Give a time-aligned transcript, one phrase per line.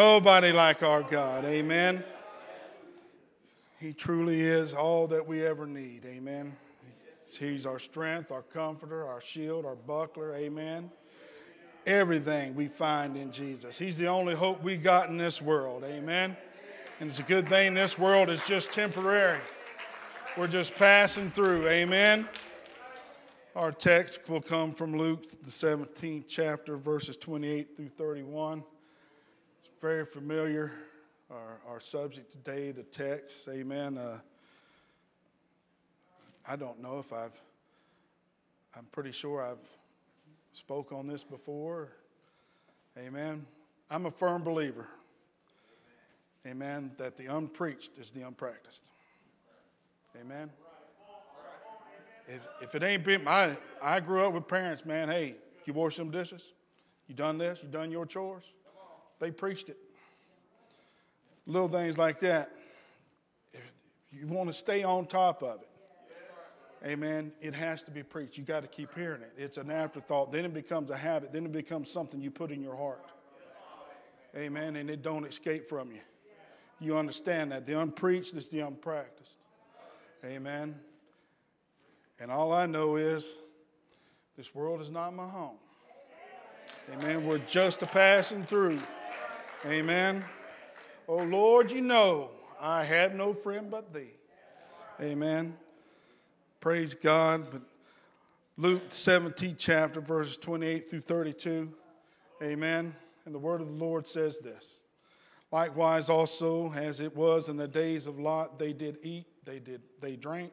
[0.00, 1.44] Nobody like our God.
[1.44, 2.02] Amen.
[3.78, 6.06] He truly is all that we ever need.
[6.06, 6.56] Amen.
[7.26, 10.34] He's our strength, our comforter, our shield, our buckler.
[10.34, 10.90] Amen.
[11.86, 13.76] Everything we find in Jesus.
[13.76, 15.84] He's the only hope we got in this world.
[15.84, 16.34] Amen.
[17.00, 19.40] And it's a good thing this world is just temporary.
[20.34, 21.68] We're just passing through.
[21.68, 22.26] Amen.
[23.54, 28.64] Our text will come from Luke, the 17th chapter, verses 28 through 31
[29.80, 30.72] very familiar,
[31.30, 33.48] our, our subject today, the text.
[33.48, 33.96] Amen.
[33.96, 34.18] Uh,
[36.46, 37.40] I don't know if I've,
[38.76, 39.66] I'm pretty sure I've
[40.52, 41.92] spoke on this before.
[42.98, 43.46] Amen.
[43.90, 44.86] I'm a firm believer.
[46.46, 46.90] Amen.
[46.98, 48.82] That the unpreached is the unpracticed.
[50.20, 50.50] Amen.
[52.28, 55.96] If, if it ain't been, I, I grew up with parents, man, hey, you wash
[55.96, 56.42] some dishes?
[57.08, 57.60] You done this?
[57.62, 58.44] You done your chores?
[59.20, 59.76] They preached it.
[61.46, 62.50] Little things like that.
[64.12, 65.68] You want to stay on top of it,
[66.84, 68.36] amen, it has to be preached.
[68.38, 69.32] You got to keep hearing it.
[69.36, 70.32] It's an afterthought.
[70.32, 71.32] Then it becomes a habit.
[71.32, 73.04] Then it becomes something you put in your heart.
[74.36, 74.76] Amen.
[74.76, 76.00] And it don't escape from you.
[76.80, 77.66] You understand that.
[77.66, 79.36] The unpreached is the unpracticed.
[80.24, 80.74] Amen.
[82.18, 83.26] And all I know is
[84.36, 85.56] this world is not my home.
[86.92, 87.26] Amen.
[87.26, 88.80] We're just a passing through.
[89.66, 90.24] Amen.
[91.06, 94.14] Oh Lord, you know I have no friend but thee.
[95.02, 95.54] Amen.
[96.60, 97.50] Praise God.
[97.50, 97.60] But
[98.56, 101.70] Luke 17, chapter, verses 28 through 32.
[102.42, 102.94] Amen.
[103.26, 104.80] And the word of the Lord says this.
[105.52, 109.82] Likewise, also, as it was in the days of Lot, they did eat, they did,
[110.00, 110.52] they drank,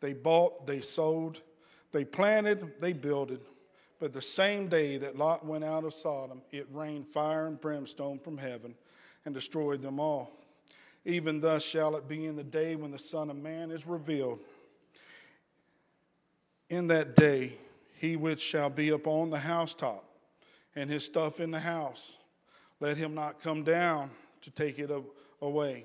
[0.00, 1.42] they bought, they sold,
[1.92, 3.40] they planted, they builded.
[4.00, 8.18] But the same day that Lot went out of Sodom, it rained fire and brimstone
[8.18, 8.74] from heaven
[9.24, 10.32] and destroyed them all.
[11.04, 14.38] Even thus shall it be in the day when the Son of Man is revealed.
[16.70, 17.54] In that day,
[17.98, 20.04] he which shall be upon the housetop,
[20.76, 22.18] and his stuff in the house,
[22.78, 24.10] let him not come down
[24.42, 24.90] to take it
[25.42, 25.84] away.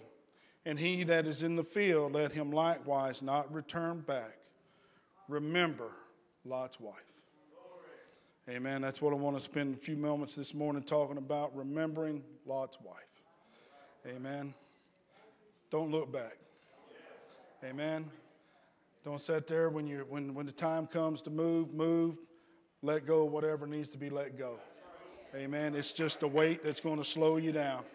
[0.66, 4.38] And he that is in the field, let him likewise not return back.
[5.28, 5.90] Remember
[6.46, 7.13] Lot's wife.
[8.50, 8.82] Amen.
[8.82, 12.78] That's what I want to spend a few moments this morning talking about remembering Lot's
[12.84, 12.98] wife.
[14.06, 14.54] Amen.
[15.72, 16.38] Don't look back.
[17.64, 18.10] Amen.
[19.06, 22.18] Don't sit there when you when when the time comes to move, move,
[22.82, 24.60] let go of whatever needs to be let go.
[25.34, 25.74] Amen.
[25.74, 27.86] It's just a weight that's going to slow you down.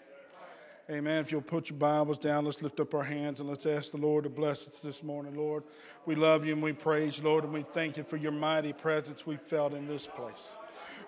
[0.91, 1.21] Amen.
[1.21, 3.99] If you'll put your Bibles down, let's lift up our hands and let's ask the
[3.99, 5.63] Lord to bless us this morning, Lord.
[6.07, 8.73] We love you and we praise you, Lord, and we thank you for your mighty
[8.73, 10.53] presence we felt in this place.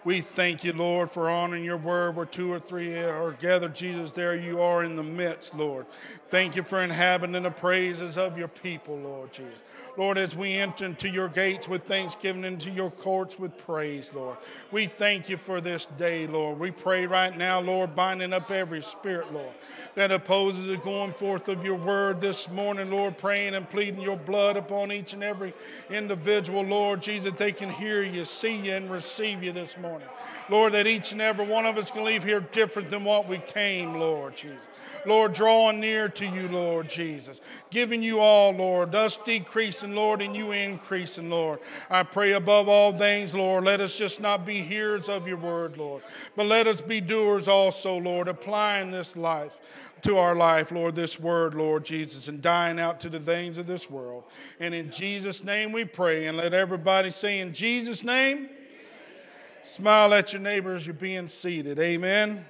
[0.05, 4.13] We thank you, Lord, for honoring your word where two or three are gathered, Jesus,
[4.13, 5.87] there you are in the midst, Lord.
[6.29, 9.59] Thank you for inhabiting the praises of your people, Lord Jesus.
[9.97, 14.37] Lord, as we enter into your gates with thanksgiving, into your courts with praise, Lord.
[14.71, 16.59] We thank you for this day, Lord.
[16.59, 19.53] We pray right now, Lord, binding up every spirit, Lord,
[19.95, 24.17] that opposes the going forth of your word this morning, Lord, praying and pleading your
[24.17, 25.53] blood upon each and every
[25.91, 30.09] individual, Lord Jesus, they can hear you, see you, and receive you this morning.
[30.49, 33.39] Lord, that each and every one of us can leave here different than what we
[33.39, 34.67] came, Lord Jesus.
[35.07, 37.41] Lord, drawing near to you, Lord Jesus.
[37.71, 38.95] Giving you all, Lord.
[38.95, 41.61] Us decreasing, Lord, and you increasing, Lord.
[41.89, 45.77] I pray above all things, Lord, let us just not be hearers of your word,
[45.77, 46.03] Lord,
[46.37, 49.53] but let us be doers also, Lord, applying this life
[50.03, 53.67] to our life, Lord, this word, Lord Jesus, and dying out to the things of
[53.67, 54.25] this world.
[54.59, 56.27] And in Jesus' name we pray.
[56.27, 58.49] And let everybody say, in Jesus' name,
[59.65, 61.79] smile at your neighbors, you're being seated.
[61.79, 62.45] Amen.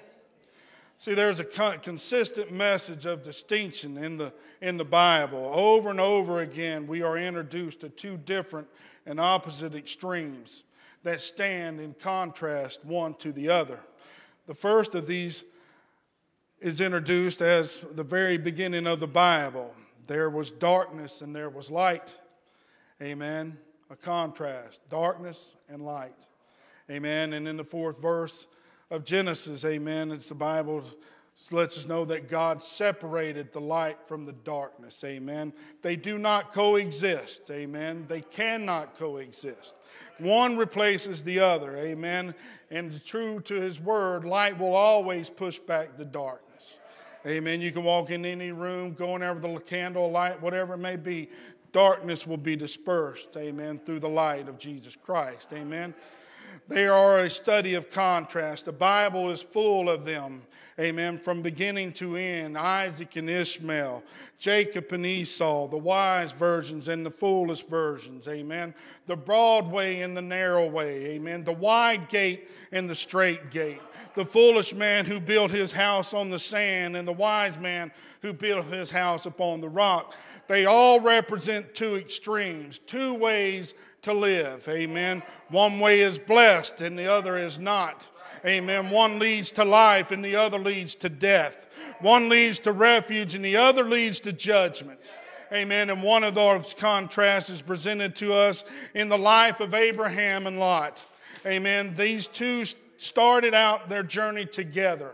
[1.01, 1.45] See, there's a
[1.79, 5.51] consistent message of distinction in the, in the Bible.
[5.51, 8.69] Over and over again, we are introduced to two different
[9.07, 10.63] and opposite extremes
[11.03, 13.81] that stand in contrast one to the other.
[14.47, 15.43] The first of these
[16.61, 19.75] is introduced as the very beginning of the Bible.
[20.07, 22.15] There was darkness and there was light.
[23.01, 23.57] Amen.
[23.89, 26.27] A contrast darkness and light.
[26.91, 27.33] Amen.
[27.33, 28.47] And in the fourth verse,
[28.91, 30.11] of Genesis, amen.
[30.11, 30.85] It's the Bible
[31.51, 35.03] lets us know that God separated the light from the darkness.
[35.05, 35.53] Amen.
[35.81, 37.51] They do not coexist.
[37.51, 38.05] Amen.
[38.09, 39.75] They cannot coexist.
[40.19, 41.77] One replaces the other.
[41.77, 42.35] Amen.
[42.71, 46.79] And true to his word, light will always push back the darkness.
[47.27, 47.61] Amen.
[47.61, 50.79] You can walk in any room, go in there with a candle, light, whatever it
[50.79, 51.31] may be.
[51.73, 53.37] Darkness will be dispersed.
[53.37, 53.81] Amen.
[53.85, 55.53] Through the light of Jesus Christ.
[55.53, 55.95] Amen.
[56.69, 58.65] They are a study of contrast.
[58.65, 60.43] The Bible is full of them.
[60.81, 61.19] Amen.
[61.19, 64.03] From beginning to end, Isaac and Ishmael,
[64.39, 68.27] Jacob and Esau, the wise versions and the foolish versions.
[68.29, 68.73] Amen.
[69.07, 71.05] The broad way and the narrow way.
[71.09, 71.45] Amen.
[71.45, 73.83] The wide gate and the straight gate.
[74.15, 77.93] The foolish man who built his house on the sand and the wise man
[78.23, 80.15] who built his house upon the rock.
[80.49, 84.67] They all represent two extremes, two ways to live.
[84.69, 85.23] Amen.
[85.49, 88.09] One way is blessed and the other is not.
[88.45, 88.91] Amen.
[88.91, 91.67] One leads to life and the other leads to death.
[92.01, 95.13] One leads to refuge and the other leads to judgment.
[95.53, 95.91] Amen.
[95.91, 98.65] And one of those contrasts is presented to us
[98.95, 101.05] in the life of Abraham and Lot.
[101.45, 101.95] Amen.
[101.97, 102.65] These two
[102.97, 105.13] started out their journey together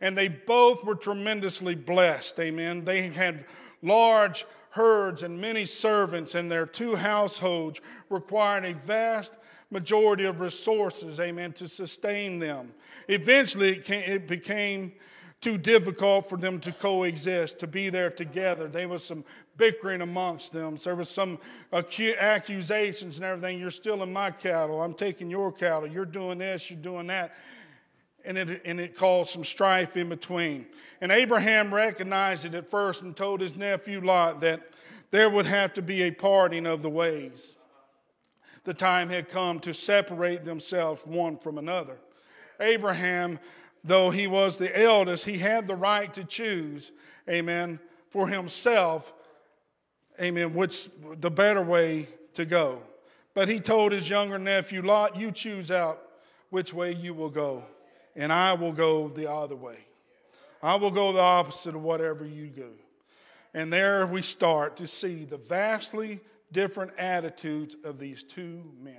[0.00, 2.38] and they both were tremendously blessed.
[2.38, 2.84] Amen.
[2.84, 3.44] They had
[3.82, 4.44] large
[4.78, 7.80] herds and many servants, and their two households
[8.10, 9.34] required a vast
[9.70, 12.72] majority of resources, amen, to sustain them.
[13.08, 14.92] Eventually, it, came, it became
[15.40, 18.68] too difficult for them to coexist, to be there together.
[18.68, 19.24] There was some
[19.56, 20.76] bickering amongst them.
[20.76, 21.40] There was some
[21.72, 23.58] accusations and everything.
[23.58, 24.80] You're stealing my cattle.
[24.80, 25.88] I'm taking your cattle.
[25.88, 26.70] You're doing this.
[26.70, 27.34] You're doing that.
[28.28, 30.66] And it, and it caused some strife in between.
[31.00, 34.60] And Abraham recognized it at first and told his nephew Lot that
[35.10, 37.56] there would have to be a parting of the ways
[38.68, 41.96] the time had come to separate themselves one from another.
[42.60, 43.38] Abraham,
[43.82, 46.92] though he was the eldest, he had the right to choose,
[47.30, 47.80] amen,
[48.10, 49.14] for himself,
[50.20, 52.82] amen, which the better way to go.
[53.32, 56.02] But he told his younger nephew, Lot, you choose out
[56.50, 57.64] which way you will go,
[58.18, 59.78] and I will go the other way.
[60.60, 62.70] I will go the opposite of whatever you go.
[63.54, 66.20] And there we start to see the vastly
[66.52, 68.96] different attitudes of these two men.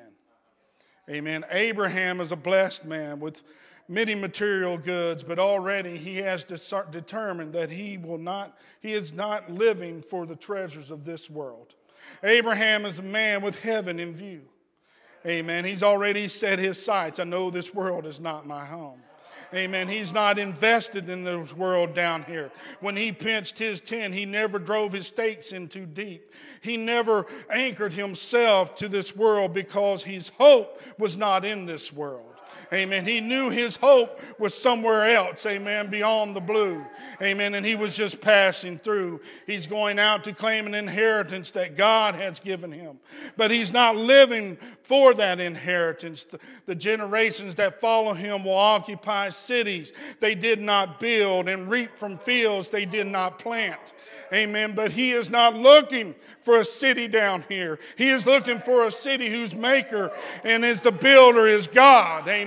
[1.10, 1.44] Amen.
[1.52, 3.44] Abraham is a blessed man with
[3.90, 9.52] many material goods, but already he has determined that he will not, he is not
[9.52, 11.76] living for the treasures of this world.
[12.24, 14.44] Abraham is a man with heaven in view.
[15.26, 15.66] Amen.
[15.66, 17.20] He's already set his sights.
[17.20, 19.02] I know this world is not my home.
[19.54, 19.88] Amen.
[19.88, 22.52] He's not invested in this world down here.
[22.82, 26.34] When he pinched his tent, he never drove his stakes in too deep.
[26.62, 32.29] He never anchored himself to this world because his hope was not in this world.
[32.72, 33.06] Amen.
[33.06, 35.46] He knew his hope was somewhere else.
[35.46, 35.90] Amen.
[35.90, 36.86] Beyond the blue.
[37.22, 37.56] Amen.
[37.56, 39.22] And he was just passing through.
[39.48, 43.00] He's going out to claim an inheritance that God has given him.
[43.38, 46.28] But he's not living for that inheritance.
[46.66, 52.18] The, generations that follow him will occupy cities they did not build and reap from
[52.18, 53.94] fields they did not plant.
[54.34, 54.74] Amen.
[54.76, 57.80] But he is not looking for a city down here.
[57.98, 60.12] He is looking for a city whose maker
[60.44, 62.28] and is the builder is God.
[62.28, 62.39] Amen.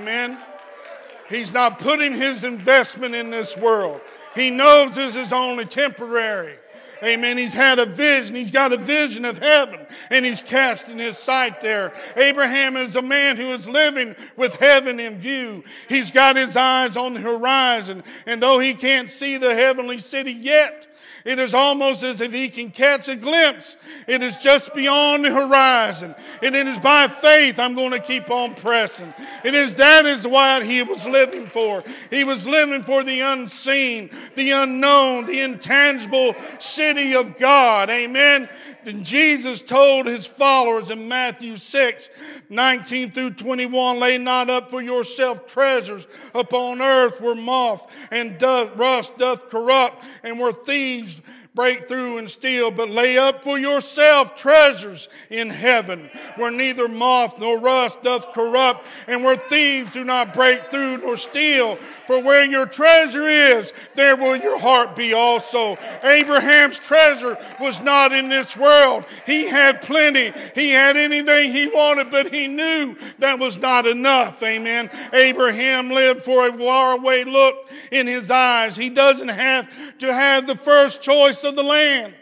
[1.29, 4.01] He's not putting his investment in this world.
[4.35, 6.57] He knows this is only temporary.
[7.03, 7.37] Amen.
[7.37, 8.37] He's had a vision.
[8.37, 9.81] He's got a vision of heaven
[10.11, 11.93] and he's casting his sight there.
[12.17, 15.65] Abraham is a man who is living with heaven in view.
[15.89, 18.05] He's got his eyes on the horizon.
[18.25, 20.87] And though he can't see the heavenly city yet,
[21.25, 23.77] it is almost as if he can catch a glimpse.
[24.07, 26.15] It is just beyond the horizon.
[26.43, 29.13] And it is by faith I'm going to keep on pressing.
[29.45, 31.85] It is that is what he was living for.
[32.11, 37.91] He was living for the unseen, the unknown, the intangible city of God.
[37.91, 38.49] Amen.
[38.87, 42.09] And Jesus told his followers in Matthew 6
[42.49, 48.77] 19 through 21 lay not up for yourself treasures upon earth where moth and doth,
[48.77, 51.21] rust doth corrupt and where thieves
[51.55, 57.39] break through and steal, but lay up for yourself treasures in heaven, where neither moth
[57.39, 61.77] nor rust doth corrupt, and where thieves do not break through nor steal.
[62.07, 65.77] For where your treasure is, there will your heart be also.
[66.03, 69.05] Abraham's treasure was not in this world.
[69.27, 74.43] He had plenty, he had anything he wanted, but he knew that was not enough.
[74.43, 74.89] Amen.
[75.13, 78.75] Abraham lived for a faraway look in his eyes.
[78.75, 79.69] He doesn't have
[79.99, 82.15] to have the first choice of the land.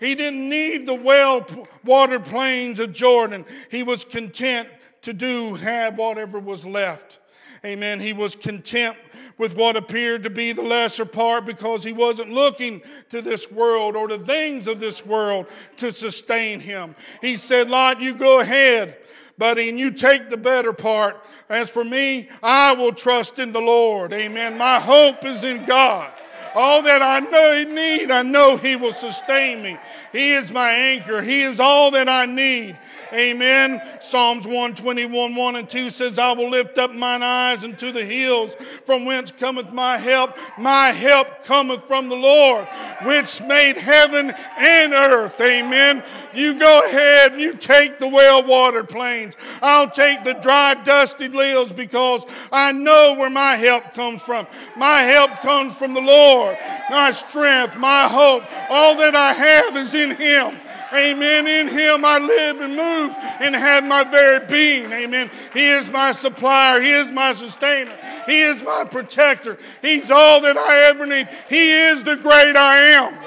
[0.00, 1.46] He didn't need the well
[1.84, 3.44] watered plains of Jordan.
[3.70, 4.68] He was content
[5.02, 7.18] to do, have whatever was left.
[7.64, 7.98] Amen.
[8.00, 8.96] He was content
[9.38, 13.96] with what appeared to be the lesser part because he wasn't looking to this world
[13.96, 15.46] or the things of this world
[15.78, 16.94] to sustain him.
[17.22, 18.96] He said, Lot, you go ahead
[19.38, 21.24] buddy, and you take the better part.
[21.48, 24.12] As for me, I will trust in the Lord.
[24.12, 24.56] Amen.
[24.56, 26.12] My hope is in God.
[26.54, 29.76] All that I know need, I know He will sustain me.
[30.14, 31.22] He is my anchor.
[31.22, 32.78] He is all that I need.
[33.12, 33.82] Amen.
[34.00, 38.54] Psalms 121, 1 and 2 says, I will lift up mine eyes unto the hills,
[38.86, 40.36] from whence cometh my help.
[40.56, 42.66] My help cometh from the Lord,
[43.02, 45.40] which made heaven and earth.
[45.40, 46.04] Amen.
[46.32, 49.36] You go ahead and you take the well watered plains.
[49.62, 54.46] I'll take the dry, dusty hills because I know where my help comes from.
[54.76, 56.56] My help comes from the Lord.
[56.90, 60.56] My strength, my hope, all that I have is in Him.
[60.92, 61.46] Amen.
[61.46, 64.92] In Him I live and move and have my very being.
[64.92, 65.30] Amen.
[65.52, 66.80] He is my supplier.
[66.80, 67.96] He is my sustainer.
[68.26, 69.58] He is my protector.
[69.82, 71.28] He's all that I ever need.
[71.48, 73.18] He is the great I am.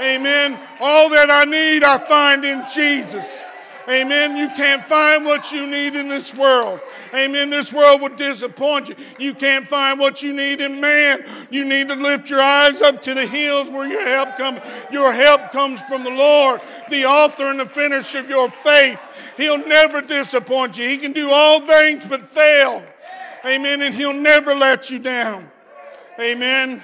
[0.00, 0.58] Amen.
[0.80, 3.40] All that I need I find in Jesus.
[3.88, 4.36] Amen.
[4.36, 6.80] You can't find what you need in this world.
[7.12, 7.50] Amen.
[7.50, 8.96] This world will disappoint you.
[9.18, 11.24] You can't find what you need in man.
[11.50, 14.60] You need to lift your eyes up to the hills where your help comes.
[14.90, 19.00] Your help comes from the Lord, the author and the finisher of your faith.
[19.36, 20.88] He'll never disappoint you.
[20.88, 22.82] He can do all things but fail.
[23.44, 23.82] Amen.
[23.82, 25.50] And he'll never let you down.
[26.18, 26.82] Amen.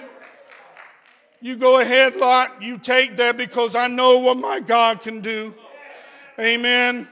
[1.41, 2.63] You go ahead, Lot.
[2.63, 5.55] You take that because I know what my God can do.
[6.41, 7.07] Amen.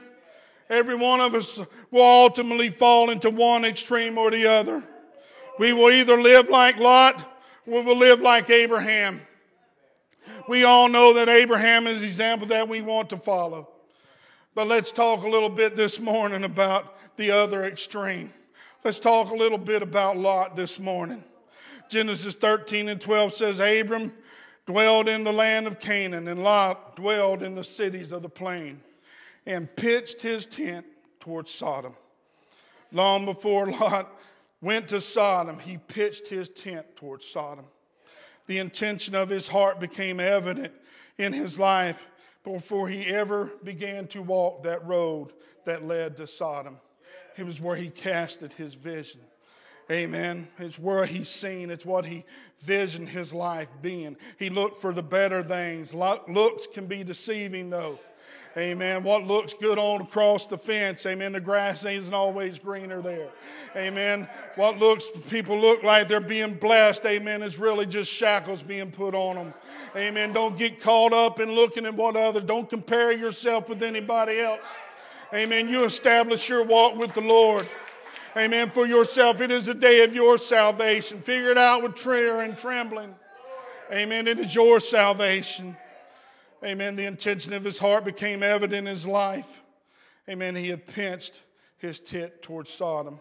[0.69, 1.59] Every one of us
[1.91, 4.83] will ultimately fall into one extreme or the other.
[5.59, 7.19] We will either live like Lot
[7.67, 9.21] or we'll live like Abraham.
[10.47, 13.69] We all know that Abraham is the example that we want to follow.
[14.55, 18.33] But let's talk a little bit this morning about the other extreme.
[18.83, 21.23] Let's talk a little bit about Lot this morning.
[21.89, 24.13] Genesis 13 and 12 says, Abram
[24.65, 28.81] dwelled in the land of Canaan, and Lot dwelled in the cities of the plain
[29.49, 30.85] and pitched his tent
[31.19, 31.93] towards Sodom.
[32.91, 34.15] Long before Lot
[34.61, 37.65] went to Sodom, he pitched his tent towards Sodom.
[38.45, 40.71] The intention of his heart became evident
[41.17, 42.05] in his life
[42.43, 45.33] before he ever began to walk that road
[45.65, 46.77] that led to Sodom.
[47.35, 49.21] It was where he casted his vision.
[49.91, 50.47] Amen.
[50.59, 51.71] It's where he's seen.
[51.71, 52.23] It's what he
[52.61, 54.15] visioned his life being.
[54.37, 55.93] He looked for the better things.
[55.93, 57.99] Looks can be deceiving, though.
[58.57, 59.03] Amen.
[59.03, 61.05] What looks good on across the fence.
[61.05, 61.31] Amen.
[61.33, 63.29] The grass isn't always greener there.
[63.75, 64.27] Amen.
[64.55, 67.05] What looks people look like they're being blessed.
[67.05, 67.43] Amen.
[67.43, 69.53] Is really just shackles being put on them.
[69.95, 70.33] Amen.
[70.33, 72.43] Don't get caught up in looking at what others.
[72.43, 74.67] Don't compare yourself with anybody else.
[75.31, 75.69] Amen.
[75.69, 77.69] You establish your walk with the Lord.
[78.35, 78.71] Amen.
[78.71, 81.21] For yourself, it is a day of your salvation.
[81.21, 83.13] Figure it out with prayer and trembling.
[83.91, 84.27] Amen.
[84.27, 85.77] It is your salvation.
[86.63, 86.95] Amen.
[86.95, 89.61] The intention of his heart became evident in his life.
[90.27, 90.55] Amen.
[90.55, 91.43] He had pinched
[91.77, 93.19] his tit towards Sodom.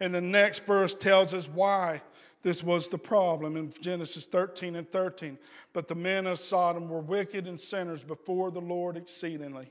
[0.00, 2.02] And the next verse tells us why
[2.42, 5.38] this was the problem in Genesis 13 and 13.
[5.72, 9.70] But the men of Sodom were wicked and sinners before the Lord exceedingly.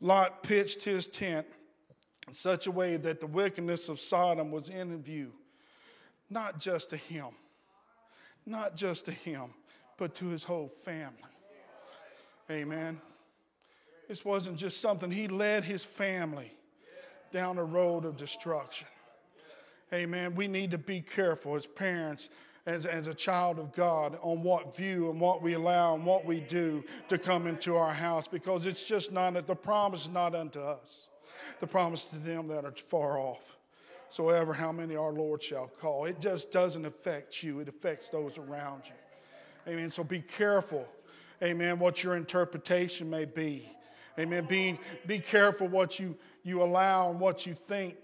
[0.00, 1.46] Lot pitched his tent
[2.28, 5.32] in such a way that the wickedness of Sodom was in view,
[6.28, 7.28] not just to him,
[8.44, 9.54] not just to him,
[9.96, 11.22] but to his whole family.
[12.50, 13.00] Amen.
[14.08, 16.52] This wasn't just something, he led his family
[17.32, 18.86] down a road of destruction.
[19.92, 20.34] Amen.
[20.34, 22.30] We need to be careful as parents,
[22.66, 26.24] as, as a child of God, on what view and what we allow and what
[26.24, 30.34] we do to come into our house because it's just not, the promise is not
[30.34, 31.08] unto us.
[31.60, 33.58] The promise to them that are far off.
[34.08, 36.04] So, ever how many our Lord shall call.
[36.04, 39.72] It just doesn't affect you, it affects those around you.
[39.72, 39.90] Amen.
[39.90, 40.86] So be careful
[41.42, 43.68] amen, what your interpretation may be.
[44.18, 44.46] Amen.
[44.46, 47.96] Be, be careful what you, you allow and what you think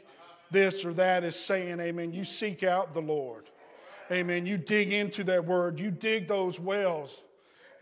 [0.50, 1.80] this or that is saying.
[1.80, 2.12] Amen.
[2.12, 3.48] You seek out the Lord.
[4.10, 4.44] Amen.
[4.44, 5.80] You dig into that word.
[5.80, 7.22] You dig those wells.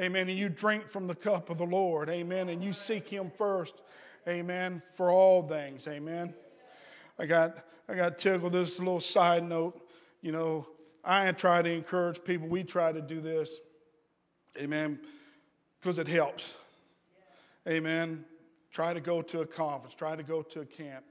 [0.01, 0.29] Amen.
[0.29, 2.09] And you drink from the cup of the Lord.
[2.09, 2.49] Amen.
[2.49, 3.75] And you seek Him first.
[4.29, 4.81] Amen.
[4.95, 5.89] For all things.
[5.89, 6.33] Amen.
[7.19, 8.53] I got I got tickled.
[8.53, 9.89] This little side note.
[10.23, 10.69] You know,
[11.05, 12.47] I try to encourage people.
[12.47, 13.59] We try to do this.
[14.57, 15.01] Amen
[15.81, 16.57] because it helps.
[17.69, 18.25] Amen.
[18.71, 21.05] Try to go to a conference, try to go to a camp.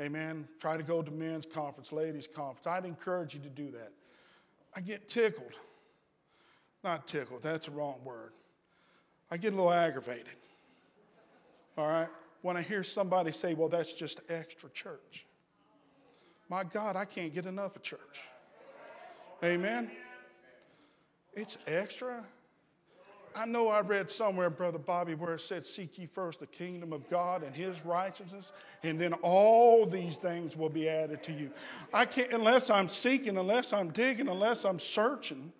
[0.00, 0.48] Amen.
[0.60, 2.66] Try to go to men's conference, ladies' conference.
[2.66, 3.92] I'd encourage you to do that.
[4.74, 5.52] I get tickled.
[6.82, 8.32] Not tickled, that's the wrong word.
[9.30, 10.36] I get a little aggravated.
[11.78, 12.08] All right?
[12.42, 15.24] When I hear somebody say, well, that's just extra church.
[16.50, 18.20] My God, I can't get enough of church.
[19.42, 19.90] Amen.
[21.32, 22.24] It's extra.
[23.36, 26.92] I know I read somewhere, Brother Bobby, where it said, Seek ye first the kingdom
[26.92, 31.50] of God and his righteousness, and then all these things will be added to you.
[31.92, 35.52] I can't, unless I'm seeking, unless I'm digging, unless I'm searching,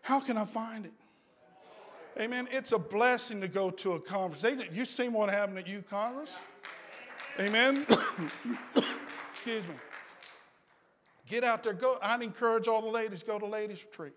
[0.00, 0.92] how can I find it?
[2.20, 2.48] Amen.
[2.50, 4.42] It's a blessing to go to a conference.
[4.42, 6.34] They, you seen what happened at Youth Congress?
[7.40, 7.86] Amen.
[9.32, 9.74] Excuse me.
[11.26, 11.72] Get out there.
[11.72, 11.98] Go.
[12.02, 14.12] I'd encourage all the ladies go to ladies retreat.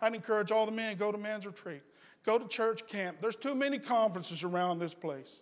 [0.00, 1.82] I'd encourage all the men go to men's retreat.
[2.24, 3.18] Go to church camp.
[3.20, 5.40] There's too many conferences around this place.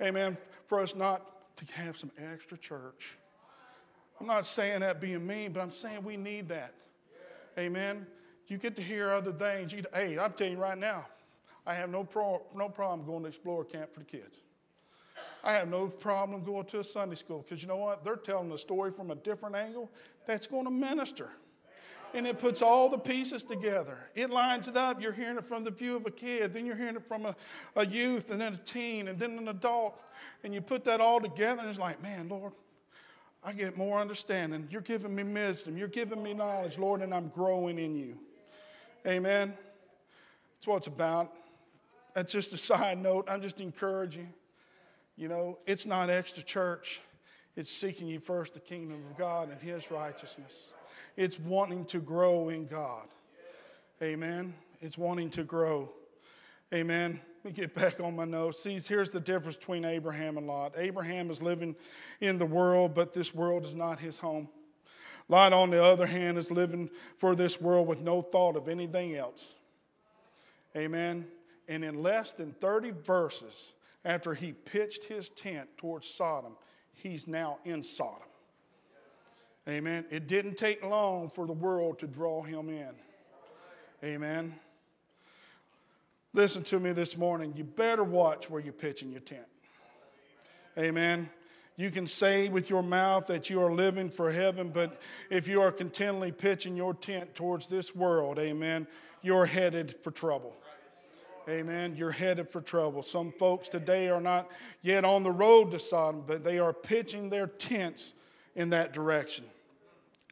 [0.00, 0.36] Amen.
[0.66, 3.16] For us not to have some extra church.
[4.20, 6.74] I'm not saying that being mean, but I'm saying we need that.
[7.58, 8.06] Amen.
[8.46, 9.72] You get to hear other things.
[9.72, 11.06] You, hey, I'm telling you right now,
[11.66, 14.40] I have no, pro, no problem going to Explorer Camp for the kids.
[15.42, 18.04] I have no problem going to a Sunday school because you know what?
[18.04, 19.90] They're telling the story from a different angle
[20.26, 21.30] that's going to minister.
[22.14, 23.98] And it puts all the pieces together.
[24.14, 25.02] It lines it up.
[25.02, 27.34] You're hearing it from the view of a kid, then you're hearing it from a,
[27.74, 30.00] a youth, and then a teen, and then an adult.
[30.44, 32.52] And you put that all together, and it's like, man, Lord,
[33.42, 34.68] I get more understanding.
[34.70, 35.76] You're giving me wisdom.
[35.76, 38.16] You're giving me knowledge, Lord, and I'm growing in you.
[39.06, 39.52] Amen.
[40.54, 41.32] That's what it's about.
[42.14, 43.28] That's just a side note.
[43.28, 44.32] I'm just encouraging.
[45.16, 47.00] You know, it's not extra church,
[47.56, 50.70] it's seeking you first the kingdom of God and His righteousness.
[51.16, 53.06] It's wanting to grow in God.
[54.02, 54.54] Amen.
[54.80, 55.90] It's wanting to grow.
[56.72, 57.20] Amen.
[57.44, 58.62] Let me get back on my notes.
[58.62, 60.74] See, here's the difference between Abraham and Lot.
[60.76, 61.76] Abraham is living
[62.20, 64.48] in the world, but this world is not his home.
[65.28, 69.14] Lot, on the other hand, is living for this world with no thought of anything
[69.14, 69.54] else.
[70.76, 71.26] Amen.
[71.68, 76.56] And in less than 30 verses after he pitched his tent towards Sodom,
[76.92, 78.28] he's now in Sodom.
[79.68, 80.04] Amen.
[80.10, 82.90] It didn't take long for the world to draw him in.
[84.02, 84.54] Amen.
[86.34, 87.54] Listen to me this morning.
[87.56, 89.46] You better watch where you're pitching your tent.
[90.76, 91.30] Amen.
[91.76, 95.00] You can say with your mouth that you are living for heaven, but
[95.30, 98.86] if you are continually pitching your tent towards this world, amen,
[99.22, 100.54] you're headed for trouble.
[101.48, 101.94] Amen.
[101.96, 103.02] You're headed for trouble.
[103.02, 104.50] Some folks today are not
[104.82, 108.14] yet on the road to Sodom, but they are pitching their tents
[108.54, 109.44] in that direction.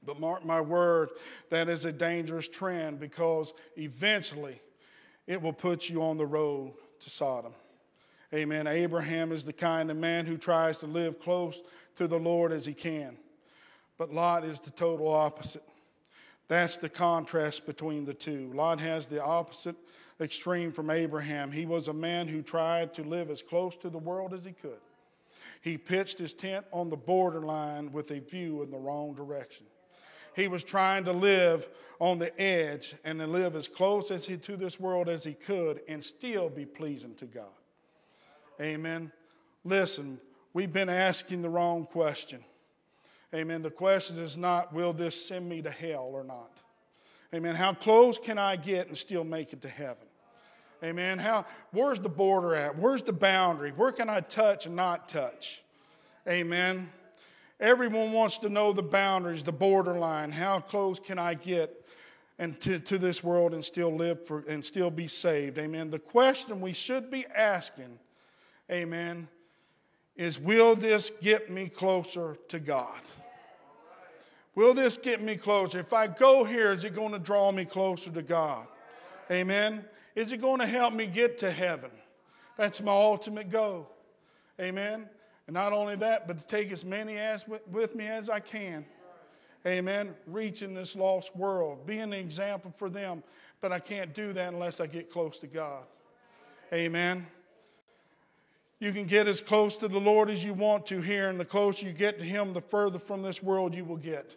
[0.05, 1.11] But mark my word,
[1.51, 4.61] that is a dangerous trend because eventually
[5.27, 7.53] it will put you on the road to Sodom.
[8.35, 8.67] Amen.
[8.67, 11.63] Abraham is the kind of man who tries to live close
[11.97, 13.17] to the Lord as he can.
[13.99, 15.63] But Lot is the total opposite.
[16.49, 18.51] That's the contrast between the two.
[18.55, 19.77] Lot has the opposite
[20.21, 21.53] extreme from Abraham.
[21.53, 24.53] He was a man who tried to live as close to the world as he
[24.53, 24.81] could.
[25.61, 29.67] He pitched his tent on the borderline with a view in the wrong direction.
[30.35, 31.69] He was trying to live
[31.99, 35.35] on the edge and to live as close as he, to this world as he
[35.35, 37.45] could and still be pleasing to God.
[38.61, 39.13] Amen.
[39.65, 40.21] Listen,
[40.53, 42.41] we've been asking the wrong question.
[43.35, 43.63] Amen.
[43.63, 46.51] The question is not, will this send me to hell or not?
[47.35, 47.55] Amen.
[47.55, 50.07] How close can I get and still make it to heaven?
[50.85, 51.19] Amen.
[51.19, 52.77] How, where's the border at?
[52.77, 53.71] Where's the boundary?
[53.71, 55.63] Where can I touch and not touch?
[56.29, 56.91] Amen.
[57.63, 60.33] Everyone wants to know the boundaries, the borderline.
[60.33, 61.87] How close can I get
[62.41, 65.59] and to, to this world and still live for, and still be saved?
[65.59, 65.89] Amen.
[65.89, 68.01] The question we should be asking,
[68.69, 69.29] amen,
[70.17, 73.01] is will this get me closer to God?
[74.57, 75.79] Will this get me closer?
[75.79, 78.67] If I go here, is it going to draw me closer to God?
[79.31, 79.85] Amen.
[80.17, 81.93] Is it going to help me get to heaven?
[82.57, 83.89] That's my ultimate goal.
[84.61, 85.09] Amen.
[85.47, 88.85] And not only that, but to take as many as with me as I can.
[89.67, 90.15] Amen.
[90.27, 93.23] Reaching this lost world, being an example for them.
[93.61, 95.85] But I can't do that unless I get close to God.
[96.73, 97.27] Amen.
[98.81, 101.45] You can get as close to the Lord as you want to here, and the
[101.45, 104.35] closer you get to Him, the further from this world you will get.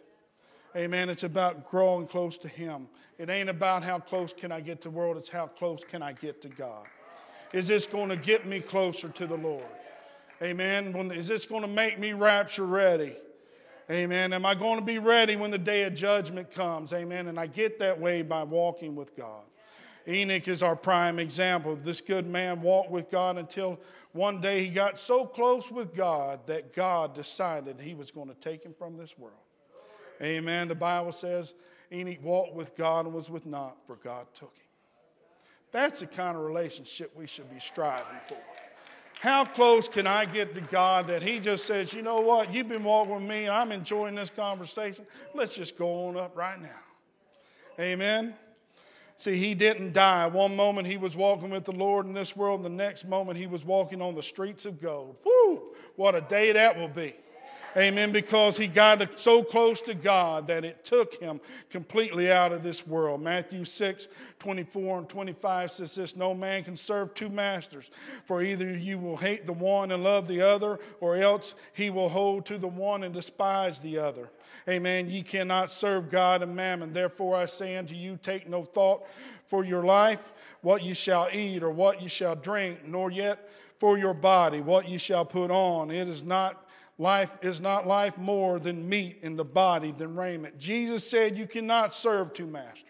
[0.75, 1.09] Amen.
[1.09, 2.87] It's about growing close to Him.
[3.17, 6.03] It ain't about how close can I get to the world, it's how close can
[6.03, 6.85] I get to God.
[7.53, 9.63] Is this going to get me closer to the Lord?
[10.41, 10.91] Amen.
[10.93, 13.15] When, is this going to make me rapture ready?
[13.89, 14.33] Amen.
[14.33, 16.91] Am I going to be ready when the day of judgment comes?
[16.91, 17.27] Amen.
[17.27, 19.43] And I get that way by walking with God.
[20.07, 21.75] Enoch is our prime example.
[21.75, 23.79] This good man walked with God until
[24.11, 28.35] one day he got so close with God that God decided he was going to
[28.35, 29.33] take him from this world.
[30.21, 30.67] Amen.
[30.67, 31.53] The Bible says
[31.91, 34.65] Enoch walked with God and was with not, for God took him.
[35.71, 38.37] That's the kind of relationship we should be striving for.
[39.21, 42.69] How close can I get to God that He just says, you know what, you've
[42.69, 45.05] been walking with me, I'm enjoying this conversation.
[45.33, 46.69] Let's just go on up right now.
[47.79, 48.35] Amen.
[49.17, 50.27] See, he didn't die.
[50.27, 53.37] One moment he was walking with the Lord in this world, and the next moment
[53.37, 55.15] he was walking on the streets of gold.
[55.25, 55.73] Woo!
[55.95, 57.15] What a day that will be.
[57.77, 58.13] Amen.
[58.13, 62.87] Because he got so close to God that it took him completely out of this
[62.87, 63.21] world.
[63.21, 64.07] Matthew 6,
[64.39, 67.89] 24 and 25 says this No man can serve two masters,
[68.23, 72.07] for either you will hate the one and love the other, or else he will
[72.07, 74.29] hold to the one and despise the other.
[74.69, 75.09] Amen.
[75.09, 76.93] Ye cannot serve God and mammon.
[76.93, 79.05] Therefore I say unto you, take no thought
[79.47, 83.97] for your life, what you shall eat, or what you shall drink, nor yet for
[83.97, 85.91] your body, what you shall put on.
[85.91, 86.64] It is not
[86.97, 90.57] Life is not life more than meat in the body than raiment.
[90.57, 92.83] Jesus said you cannot serve two masters.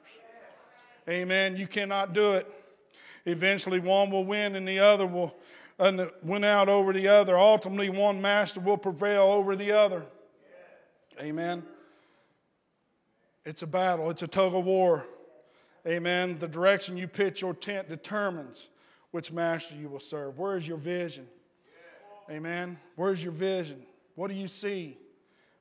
[1.09, 1.55] Amen.
[1.55, 2.51] You cannot do it.
[3.25, 5.35] Eventually, one will win and the other will
[5.79, 7.37] uh, win out over the other.
[7.37, 10.05] Ultimately, one master will prevail over the other.
[11.19, 11.63] Amen.
[13.43, 15.05] It's a battle, it's a tug of war.
[15.87, 16.37] Amen.
[16.39, 18.69] The direction you pitch your tent determines
[19.11, 20.37] which master you will serve.
[20.37, 21.27] Where is your vision?
[22.29, 22.79] Amen.
[22.95, 23.83] Where's your vision?
[24.15, 24.97] What do you see?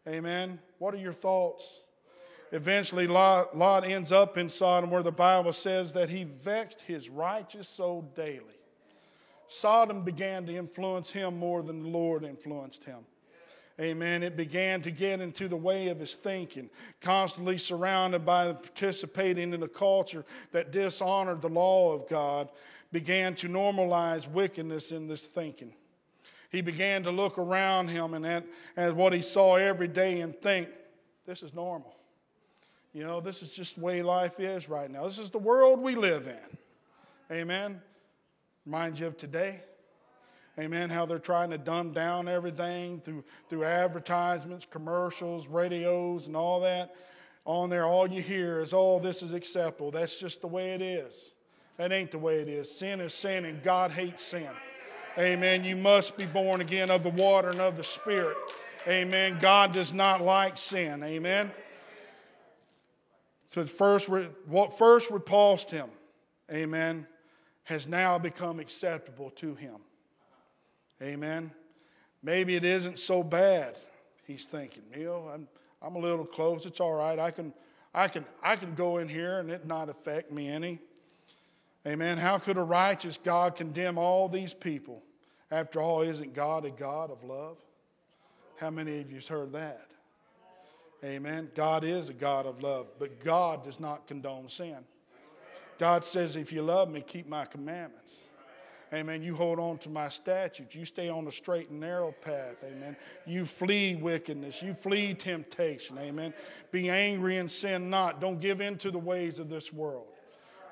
[0.06, 0.58] Amen.
[0.78, 1.80] What are your thoughts?
[2.52, 7.08] Eventually, Lot, Lot ends up in Sodom where the Bible says that he vexed his
[7.08, 8.44] righteous soul daily.
[9.48, 13.00] Sodom began to influence him more than the Lord influenced him.
[13.80, 14.22] Amen.
[14.22, 19.62] It began to get into the way of his thinking, constantly surrounded by participating in
[19.64, 22.50] a culture that dishonored the law of God,
[22.92, 25.72] began to normalize wickedness in this thinking
[26.50, 28.44] he began to look around him and at,
[28.76, 30.68] at what he saw every day and think,
[31.26, 31.94] this is normal.
[32.92, 35.04] You know, this is just the way life is right now.
[35.04, 37.36] This is the world we live in.
[37.36, 37.80] Amen.
[38.66, 39.60] Reminds you of today.
[40.58, 40.88] Amen.
[40.88, 46.94] How they're trying to dumb down everything through, through advertisements, commercials, radios, and all that.
[47.44, 49.90] On there, all you hear is, oh, this is acceptable.
[49.90, 51.34] That's just the way it is.
[51.76, 52.70] That ain't the way it is.
[52.70, 54.48] Sin is sin, and God hates sin.
[55.16, 55.64] Amen.
[55.64, 58.36] You must be born again of the water and of the Spirit.
[58.88, 59.38] Amen.
[59.40, 61.02] God does not like sin.
[61.02, 61.52] Amen.
[63.48, 65.88] So first, what first repulsed him,
[66.52, 67.06] amen,
[67.62, 69.76] has now become acceptable to him.
[71.00, 71.52] Amen.
[72.20, 73.76] Maybe it isn't so bad,
[74.26, 74.82] he's thinking.
[74.96, 75.46] Know, I'm,
[75.80, 76.66] I'm a little close.
[76.66, 77.18] It's all right.
[77.18, 77.54] I can,
[77.94, 80.80] I, can, I can go in here and it not affect me any.
[81.86, 82.16] Amen.
[82.16, 85.02] How could a righteous God condemn all these people?
[85.50, 87.58] After all, isn't God a God of love?
[88.56, 89.88] How many of you have heard that?
[91.04, 91.50] Amen.
[91.54, 94.78] God is a God of love, but God does not condone sin.
[95.78, 98.20] God says, if you love me, keep my commandments.
[98.92, 99.22] Amen.
[99.22, 100.74] You hold on to my statutes.
[100.74, 102.56] You stay on the straight and narrow path.
[102.64, 102.96] Amen.
[103.26, 104.62] You flee wickedness.
[104.62, 105.98] You flee temptation.
[105.98, 106.32] Amen.
[106.70, 108.20] Be angry and sin not.
[108.20, 110.06] Don't give in to the ways of this world.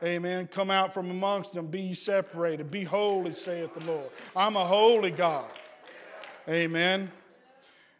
[0.02, 0.48] Amen.
[0.48, 1.66] Come out from amongst them.
[1.66, 2.70] Be separated.
[2.70, 4.10] Be holy, saith the Lord.
[4.34, 5.50] I'm a holy God.
[6.48, 7.10] Amen.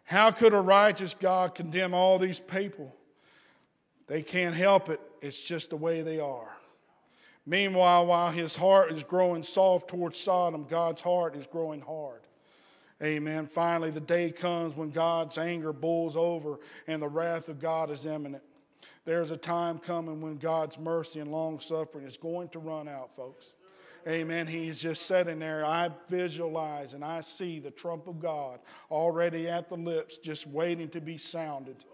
[0.05, 2.95] How could a righteous God condemn all these people?
[4.09, 5.01] They can't help it.
[5.21, 6.57] It's just the way they are.
[7.47, 12.21] Meanwhile, while his heart is growing soft towards Sodom, God's heart is growing hard.
[13.03, 13.47] Amen.
[13.47, 18.07] Finally, the day comes when God's anger boils over and the wrath of God is
[18.07, 18.43] imminent.
[19.05, 23.15] There's a time coming when God's mercy and long suffering is going to run out,
[23.15, 23.55] folks.
[24.07, 24.47] Amen.
[24.47, 25.65] He's just sitting there.
[25.65, 28.59] I visualize and I see the trump of God
[28.91, 31.85] already at the lips, just waiting to be sounded.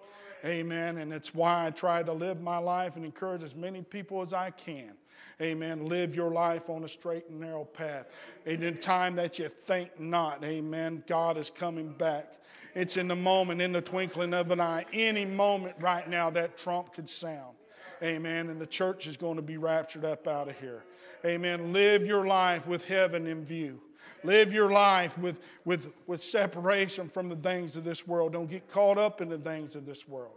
[0.45, 0.99] Amen.
[0.99, 4.33] And it's why I try to live my life and encourage as many people as
[4.33, 4.93] I can.
[5.41, 5.87] Amen.
[5.87, 8.07] Live your life on a straight and narrow path.
[8.47, 12.33] And in time that you think not, amen, God is coming back.
[12.75, 14.85] It's in the moment, in the twinkling of an eye.
[14.93, 17.57] Any moment right now, that trump could sound.
[18.03, 18.49] Amen.
[18.49, 20.85] And the church is going to be raptured up out of here.
[21.25, 21.73] Amen.
[21.73, 23.81] Live your life with heaven in view.
[24.25, 28.33] Live your life with, with, with separation from the things of this world.
[28.33, 30.35] Don't get caught up in the things of this world.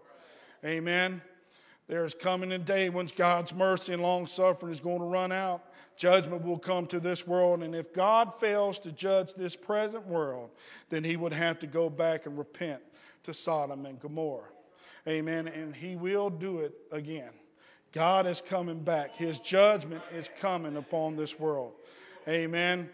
[0.66, 1.22] Amen.
[1.92, 5.34] There is coming a day when God's mercy and long suffering is going to run
[5.34, 5.74] out.
[5.98, 7.64] Judgment will come to this world.
[7.64, 10.52] And if God fails to judge this present world,
[10.90, 12.80] then he would have to go back and repent
[13.24, 14.48] to Sodom and Gomorrah.
[15.06, 15.50] Amen.
[15.50, 17.32] And he will do it again.
[17.92, 19.14] God is coming back.
[19.14, 21.74] His judgment is coming upon this world.
[22.26, 22.90] Amen.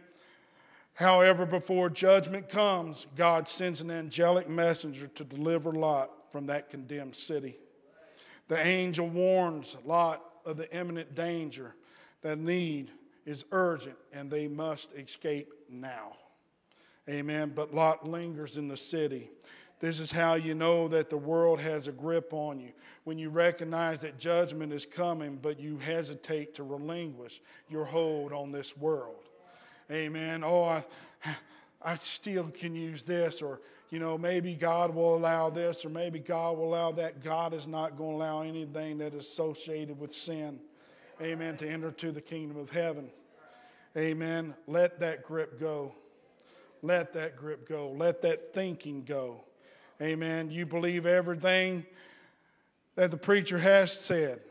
[0.95, 7.15] However, before judgment comes, God sends an angelic messenger to deliver Lot from that condemned
[7.15, 7.59] city.
[8.47, 11.75] The angel warns Lot of the imminent danger.
[12.21, 12.91] That need
[13.25, 16.13] is urgent and they must escape now.
[17.09, 17.51] Amen.
[17.55, 19.29] But Lot lingers in the city.
[19.79, 22.71] This is how you know that the world has a grip on you.
[23.03, 28.51] When you recognize that judgment is coming, but you hesitate to relinquish your hold on
[28.51, 29.29] this world.
[29.91, 30.43] Amen.
[30.43, 30.83] Oh, I,
[31.81, 36.19] I still can use this, or, you know, maybe God will allow this, or maybe
[36.19, 37.23] God will allow that.
[37.23, 40.59] God is not going to allow anything that is associated with sin,
[41.21, 43.09] amen, to enter to the kingdom of heaven.
[43.95, 44.53] Amen.
[44.67, 45.93] Let that grip go.
[46.81, 47.91] Let that grip go.
[47.91, 49.43] Let that thinking go.
[50.01, 50.51] Amen.
[50.51, 51.85] You believe everything
[52.95, 54.41] that the preacher has said.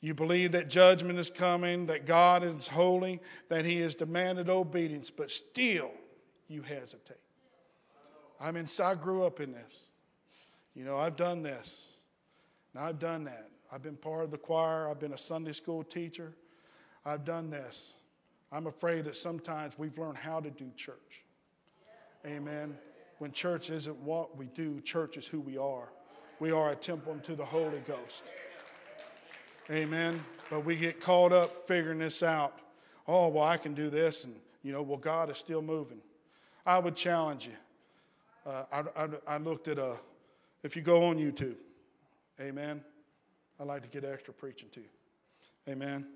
[0.00, 5.10] You believe that judgment is coming, that God is holy, that He has demanded obedience,
[5.10, 5.90] but still
[6.50, 7.16] you hesitate.
[8.40, 9.86] I mean, I grew up in this.
[10.74, 11.86] You know, I've done this.
[12.74, 13.48] Now I've done that.
[13.72, 14.88] I've been part of the choir.
[14.88, 16.34] I've been a Sunday school teacher.
[17.04, 18.00] I've done this.
[18.52, 21.24] I'm afraid that sometimes we've learned how to do church.
[22.26, 22.76] Amen.
[23.18, 25.88] When church isn't what we do, church is who we are.
[26.40, 28.24] We are a temple unto the Holy Ghost.
[29.70, 30.24] Amen.
[30.48, 32.58] But we get caught up figuring this out.
[33.06, 34.24] Oh, well, I can do this.
[34.24, 36.00] And, you know, well, God is still moving.
[36.66, 38.50] I would challenge you.
[38.50, 39.96] Uh, I, I, I looked at a,
[40.62, 41.56] if you go on YouTube,
[42.40, 42.82] amen.
[43.58, 44.84] I like to get extra preaching too.
[45.68, 46.06] Amen.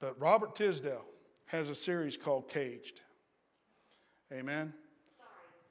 [0.00, 1.04] But Robert Tisdale
[1.46, 3.00] has a series called Caged.
[4.32, 4.72] Amen.
[5.16, 5.28] Sorry,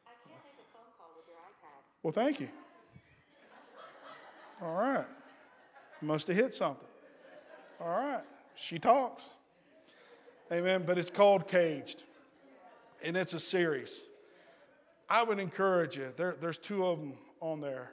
[0.07, 1.81] I can't make a phone call with your iPad.
[2.03, 2.49] Well, thank you.
[4.61, 5.05] All right.
[6.01, 6.87] Must have hit something.
[7.79, 8.23] All right.
[8.55, 9.23] She talks.
[10.51, 10.83] Amen.
[10.85, 12.03] But it's called Caged,
[13.03, 14.03] and it's a series.
[15.09, 17.91] I would encourage you, there, there's two of them on there,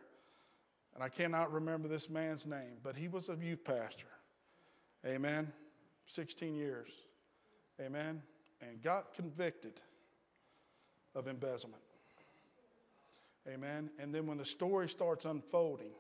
[0.95, 4.07] and I cannot remember this man's name, but he was a youth pastor.
[5.07, 5.53] Amen.
[6.07, 6.89] 16 years.
[7.81, 8.23] Amen.
[8.61, 9.81] And got convicted
[11.15, 11.83] of embezzlement.
[13.49, 13.91] Amen.
[13.99, 15.93] And then when the story starts unfolding,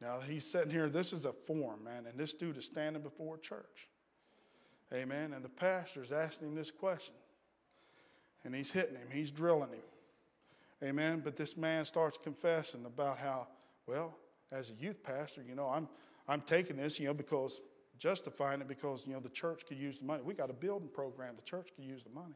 [0.00, 3.36] now he's sitting here, this is a form, man, and this dude is standing before
[3.36, 3.88] a church.
[4.92, 5.32] Amen.
[5.32, 7.14] And the pastor's asking him this question.
[8.46, 10.88] And he's hitting him, he's drilling him.
[10.88, 11.20] Amen.
[11.22, 13.48] But this man starts confessing about how,
[13.86, 14.16] well,
[14.52, 15.88] as a youth pastor, you know, I'm
[16.28, 17.60] I'm taking this, you know, because
[17.98, 20.22] justifying it because, you know, the church could use the money.
[20.24, 22.34] We got a building program, the church could use the money.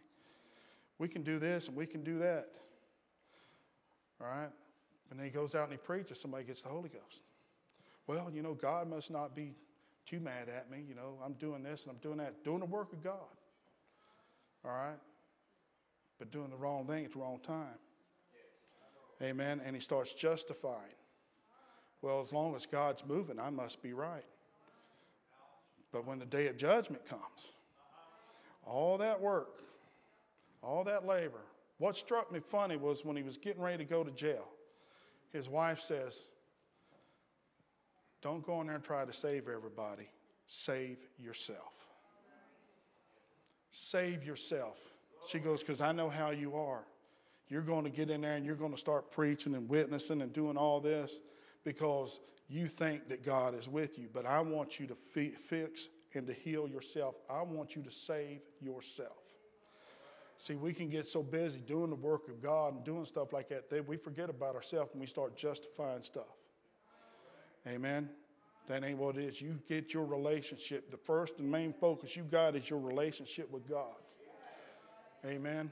[0.98, 2.48] We can do this and we can do that.
[4.20, 4.50] All right?
[5.10, 7.22] And then he goes out and he preaches, somebody gets the Holy Ghost.
[8.06, 9.54] Well, you know, God must not be
[10.06, 10.84] too mad at me.
[10.88, 13.14] You know, I'm doing this and I'm doing that, doing the work of God.
[14.64, 14.96] All right?
[16.20, 17.78] But doing the wrong thing at the wrong time.
[19.22, 19.60] Amen.
[19.64, 20.94] And he starts justifying.
[22.02, 24.24] Well, as long as God's moving, I must be right.
[25.92, 27.52] But when the day of judgment comes,
[28.64, 29.62] all that work,
[30.62, 31.40] all that labor,
[31.78, 34.46] what struck me funny was when he was getting ready to go to jail,
[35.32, 36.26] his wife says,
[38.20, 40.10] Don't go in there and try to save everybody,
[40.46, 41.72] save yourself.
[43.70, 44.78] Save yourself.
[45.28, 46.84] She goes, Because I know how you are.
[47.48, 50.32] You're going to get in there and you're going to start preaching and witnessing and
[50.32, 51.18] doing all this
[51.64, 54.08] because you think that God is with you.
[54.12, 57.16] But I want you to fi- fix and to heal yourself.
[57.28, 59.18] I want you to save yourself.
[60.36, 63.48] See, we can get so busy doing the work of God and doing stuff like
[63.50, 66.24] that that we forget about ourselves and we start justifying stuff.
[67.66, 68.08] Amen.
[68.66, 69.42] That ain't what it is.
[69.42, 70.90] You get your relationship.
[70.90, 73.96] The first and main focus you got is your relationship with God.
[75.24, 75.70] Amen.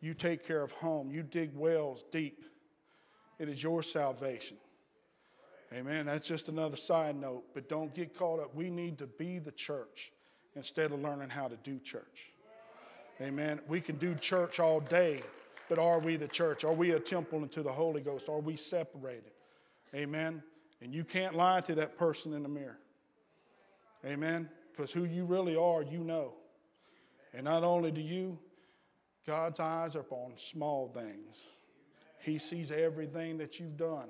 [0.00, 1.10] You take care of home.
[1.10, 2.44] You dig wells deep.
[3.38, 4.56] It is your salvation.
[5.72, 6.06] Amen.
[6.06, 8.54] That's just another side note, but don't get caught up.
[8.54, 10.12] We need to be the church
[10.54, 12.32] instead of learning how to do church.
[13.20, 13.60] Amen.
[13.68, 15.22] We can do church all day,
[15.68, 16.64] but are we the church?
[16.64, 18.28] Are we a temple unto the Holy Ghost?
[18.28, 19.32] Are we separated?
[19.94, 20.42] Amen.
[20.82, 22.78] And you can't lie to that person in the mirror.
[24.04, 24.48] Amen.
[24.72, 26.34] Because who you really are, you know.
[27.32, 28.38] And not only do you,
[29.26, 31.44] God's eyes are upon small things.
[32.18, 34.08] He sees everything that you've done.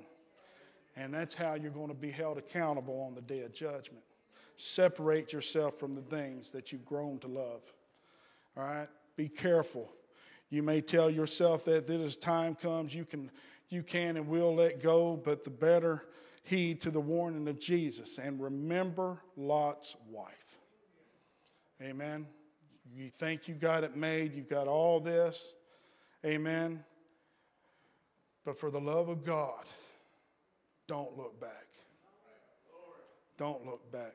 [0.95, 4.03] And that's how you're going to be held accountable on the day of judgment.
[4.55, 7.61] Separate yourself from the things that you've grown to love.
[8.55, 8.87] All right?
[9.15, 9.91] Be careful.
[10.49, 13.31] You may tell yourself that, as time comes, you can,
[13.69, 16.03] you can and will let go, but the better
[16.43, 18.19] heed to the warning of Jesus.
[18.19, 20.59] And remember Lot's wife.
[21.81, 22.27] Amen.
[22.91, 25.55] You think you got it made, you've got all this.
[26.25, 26.83] Amen.
[28.45, 29.65] But for the love of God,
[30.87, 31.67] don't look back.
[33.37, 34.13] Don't look back.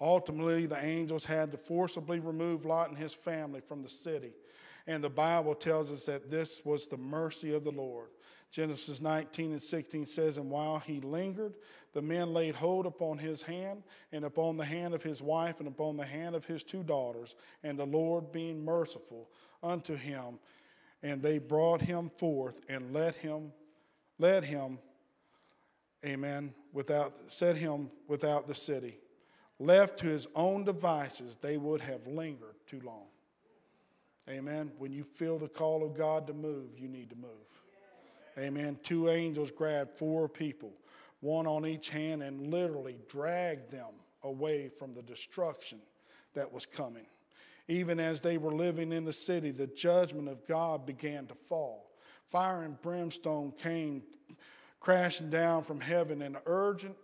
[0.00, 4.32] Ultimately, the angels had to forcibly remove Lot and his family from the city.
[4.86, 8.08] And the Bible tells us that this was the mercy of the Lord.
[8.50, 11.54] Genesis 19 and 16 says, And while he lingered,
[11.92, 15.66] the men laid hold upon his hand, and upon the hand of his wife, and
[15.66, 19.28] upon the hand of his two daughters, and the Lord being merciful
[19.62, 20.38] unto him,
[21.02, 23.52] and they brought him forth and let him,
[24.18, 24.78] led him,
[26.04, 28.98] amen, without, set him without the city.
[29.58, 33.06] Left to his own devices, they would have lingered too long.
[34.28, 34.72] Amen.
[34.78, 37.30] When you feel the call of God to move, you need to move.
[38.38, 38.78] Amen.
[38.82, 40.72] Two angels grabbed four people,
[41.20, 45.78] one on each hand, and literally dragged them away from the destruction
[46.34, 47.06] that was coming.
[47.68, 51.90] Even as they were living in the city, the judgment of God began to fall.
[52.26, 54.02] Fire and brimstone came
[54.80, 56.96] crashing down from heaven, and urgent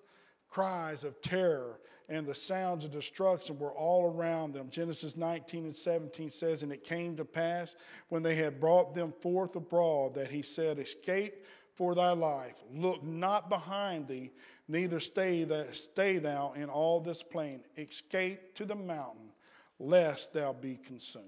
[0.49, 1.81] cries of terror
[2.11, 4.69] and the sounds of destruction were all around them.
[4.69, 7.77] Genesis 19 and 17 says, And it came to pass
[8.09, 12.61] when they had brought them forth abroad that he said, Escape for thy life.
[12.75, 14.33] Look not behind thee,
[14.67, 17.61] neither stay, stay thou in all this plain.
[17.79, 19.31] Escape to the mountain,
[19.79, 21.25] lest thou be consumed.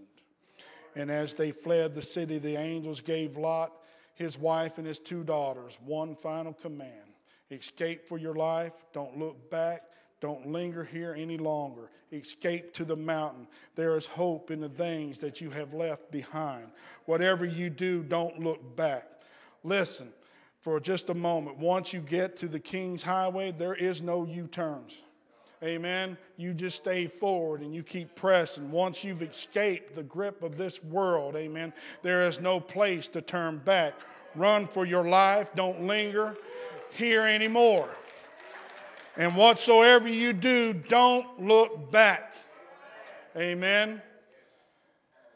[0.97, 3.73] And as they fled the city, the angels gave Lot,
[4.17, 6.91] his wife, and his two daughters one final command
[7.53, 9.83] Escape for your life, don't look back
[10.23, 11.91] don't linger here any longer.
[12.13, 13.49] Escape to the mountain.
[13.75, 16.69] There is hope in the things that you have left behind.
[17.07, 19.09] Whatever you do, don't look back.
[19.65, 20.13] Listen
[20.61, 21.59] for just a moment.
[21.59, 24.97] Once you get to the King's Highway, there is no U turns.
[25.61, 26.17] Amen.
[26.37, 28.71] You just stay forward and you keep pressing.
[28.71, 33.59] Once you've escaped the grip of this world, amen, there is no place to turn
[33.59, 33.95] back.
[34.37, 35.51] Run for your life.
[35.57, 36.37] Don't linger
[36.93, 37.89] here anymore.
[39.17, 42.35] And whatsoever you do, don't look back.
[43.37, 44.01] Amen.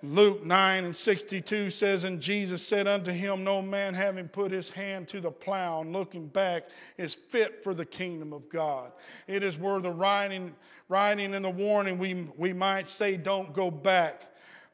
[0.02, 4.70] Luke 9 and 62 says, And Jesus said unto him, No man having put his
[4.70, 6.64] hand to the plow and looking back
[6.96, 8.92] is fit for the kingdom of God.
[9.26, 10.54] It is where the writing,
[10.88, 14.22] writing and the warning we, we might say, Don't go back.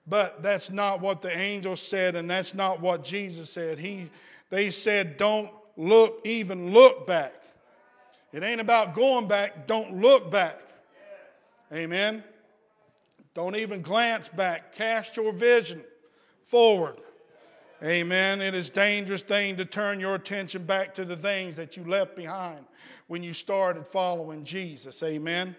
[0.06, 3.78] But that's not what the angel said, and that's not what Jesus said.
[3.78, 4.10] He,
[4.50, 7.41] they said, Don't look, even look back.
[8.32, 9.66] It ain't about going back.
[9.66, 10.58] Don't look back.
[11.72, 12.24] Amen.
[13.34, 14.74] Don't even glance back.
[14.74, 15.82] Cast your vision
[16.46, 16.96] forward.
[17.82, 18.40] Amen.
[18.40, 22.14] It is dangerous thing to turn your attention back to the things that you left
[22.14, 22.64] behind
[23.08, 25.02] when you started following Jesus.
[25.02, 25.56] Amen.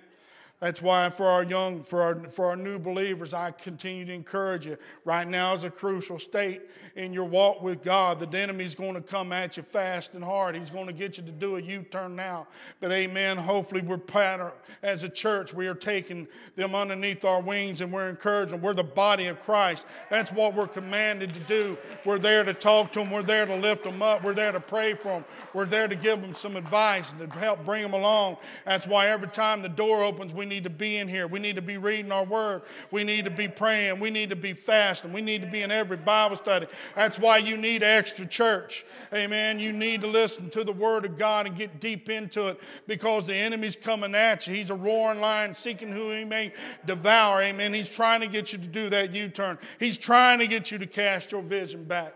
[0.64, 4.66] That's why for our young, for our, for our new believers, I continue to encourage
[4.66, 4.78] you.
[5.04, 6.62] Right now is a crucial state
[6.96, 8.22] in your walk with God.
[8.22, 10.56] The enemy's going to come at you fast and hard.
[10.56, 12.48] He's going to get you to do a U-turn now.
[12.80, 17.82] But amen, hopefully we're pattern, as a church, we are taking them underneath our wings
[17.82, 18.62] and we're encouraging them.
[18.62, 19.86] We're the body of Christ.
[20.10, 21.78] That's what we're commanded to do.
[22.06, 23.12] We're there to talk to them.
[23.12, 24.24] We're there to lift them up.
[24.24, 25.26] We're there to pray for them.
[25.54, 28.38] We're there to give them some advice and to help bring them along.
[28.64, 31.28] That's why every time the door opens, we need to be in here.
[31.28, 32.62] We need to be reading our word.
[32.92, 34.00] We need to be praying.
[34.00, 35.12] We need to be fasting.
[35.12, 36.68] We need to be in every Bible study.
[36.96, 38.86] That's why you need extra church.
[39.14, 39.60] Amen.
[39.60, 43.26] You need to listen to the word of God and get deep into it because
[43.26, 44.54] the enemy's coming at you.
[44.54, 46.54] He's a roaring lion seeking who he may
[46.86, 47.42] devour.
[47.42, 47.74] Amen.
[47.74, 49.58] He's trying to get you to do that U turn.
[49.80, 52.14] He's trying to get you to cast your vision back.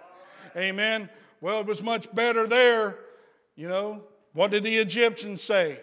[0.55, 1.09] Amen.
[1.41, 2.97] Well, it was much better there.
[3.55, 5.79] You know, what did the Egyptians say?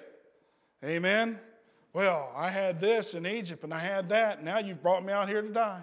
[0.85, 1.39] Amen.
[1.95, 4.43] Well, I had this in Egypt and I had that.
[4.43, 5.83] Now you've brought me out here to die.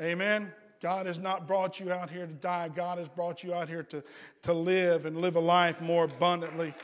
[0.00, 0.52] Amen.
[0.82, 2.68] God has not brought you out here to die.
[2.68, 4.04] God has brought you out here to,
[4.42, 6.74] to live and live a life more abundantly.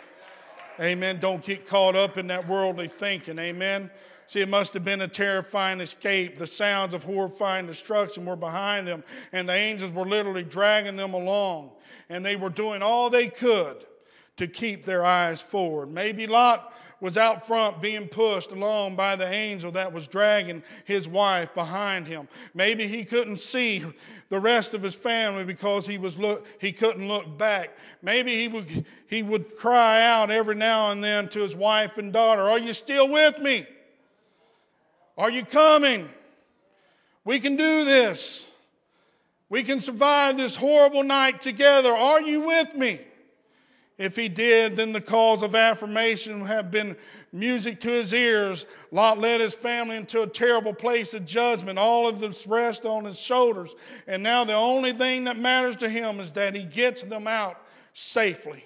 [0.81, 1.21] Amen.
[1.21, 3.39] Don't get caught up in that worldly thinking.
[3.39, 3.91] Amen.
[4.25, 6.39] See, it must have been a terrifying escape.
[6.39, 11.13] The sounds of horrifying destruction were behind them, and the angels were literally dragging them
[11.13, 11.73] along.
[12.09, 13.85] And they were doing all they could
[14.39, 15.93] to keep their eyes forward.
[15.93, 21.09] Maybe Lot was out front being pushed along by the angel that was dragging his
[21.09, 22.29] wife behind him.
[22.55, 23.85] Maybe he couldn't see
[24.29, 27.77] the rest of his family because he was look he couldn't look back.
[28.03, 32.13] Maybe he would he would cry out every now and then to his wife and
[32.13, 33.67] daughter, "Are you still with me?
[35.19, 36.09] Are you coming?
[37.25, 38.49] We can do this.
[39.49, 41.91] We can survive this horrible night together.
[41.91, 43.01] Are you with me?"
[44.03, 46.97] If he did, then the calls of affirmation have been
[47.33, 48.67] music to his ears.
[48.91, 51.79] Lot led his family into a terrible place of judgment.
[51.79, 53.77] All of this rest on his shoulders.
[54.09, 57.65] And now the only thing that matters to him is that he gets them out
[57.93, 58.65] safely.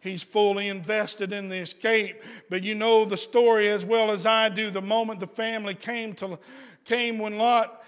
[0.00, 2.22] He's fully invested in the escape.
[2.48, 4.70] But you know the story as well as I do.
[4.70, 6.38] The moment the family came to
[6.86, 7.84] came when Lot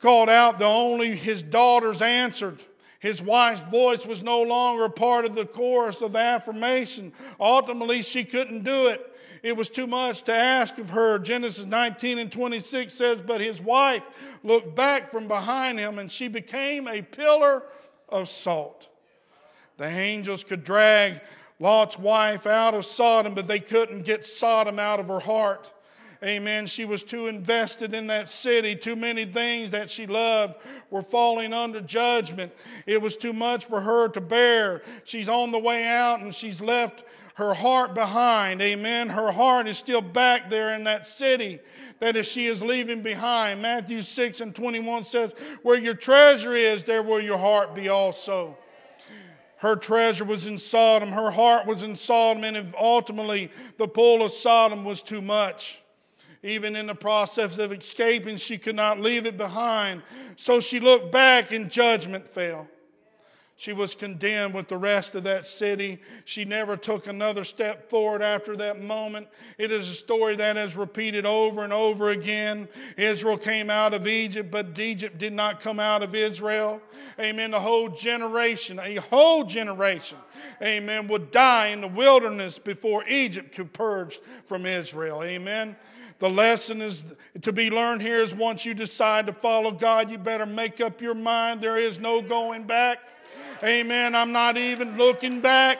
[0.00, 2.58] called out, the only his daughters answered.
[3.06, 7.12] His wife's voice was no longer part of the chorus of the affirmation.
[7.38, 9.16] Ultimately, she couldn't do it.
[9.44, 11.20] It was too much to ask of her.
[11.20, 14.02] Genesis 19 and 26 says, But his wife
[14.42, 17.62] looked back from behind him, and she became a pillar
[18.08, 18.88] of salt.
[19.76, 21.20] The angels could drag
[21.60, 25.72] Lot's wife out of Sodom, but they couldn't get Sodom out of her heart.
[26.22, 26.66] Amen.
[26.66, 28.74] She was too invested in that city.
[28.74, 30.56] Too many things that she loved
[30.90, 32.52] were falling under judgment.
[32.86, 34.82] It was too much for her to bear.
[35.04, 37.04] She's on the way out and she's left
[37.34, 38.62] her heart behind.
[38.62, 39.10] Amen.
[39.10, 41.60] Her heart is still back there in that city
[42.00, 43.60] that is she is leaving behind.
[43.60, 48.56] Matthew 6 and 21 says, Where your treasure is, there will your heart be also.
[49.58, 54.30] Her treasure was in Sodom, her heart was in Sodom, and ultimately the pull of
[54.30, 55.82] Sodom was too much.
[56.46, 60.00] Even in the process of escaping, she could not leave it behind.
[60.36, 62.68] So she looked back and judgment fell.
[63.58, 65.98] She was condemned with the rest of that city.
[66.24, 69.26] She never took another step forward after that moment.
[69.58, 72.68] It is a story that is repeated over and over again.
[72.96, 76.80] Israel came out of Egypt, but Egypt did not come out of Israel.
[77.18, 77.50] Amen.
[77.50, 80.18] The whole generation, a whole generation,
[80.62, 85.24] amen, would die in the wilderness before Egypt could purge from Israel.
[85.24, 85.74] Amen.
[86.18, 87.04] The lesson is
[87.42, 91.02] to be learned here is once you decide to follow God, you better make up
[91.02, 91.60] your mind.
[91.60, 92.98] There is no going back.
[93.62, 94.14] Amen.
[94.14, 95.78] I'm not even looking back.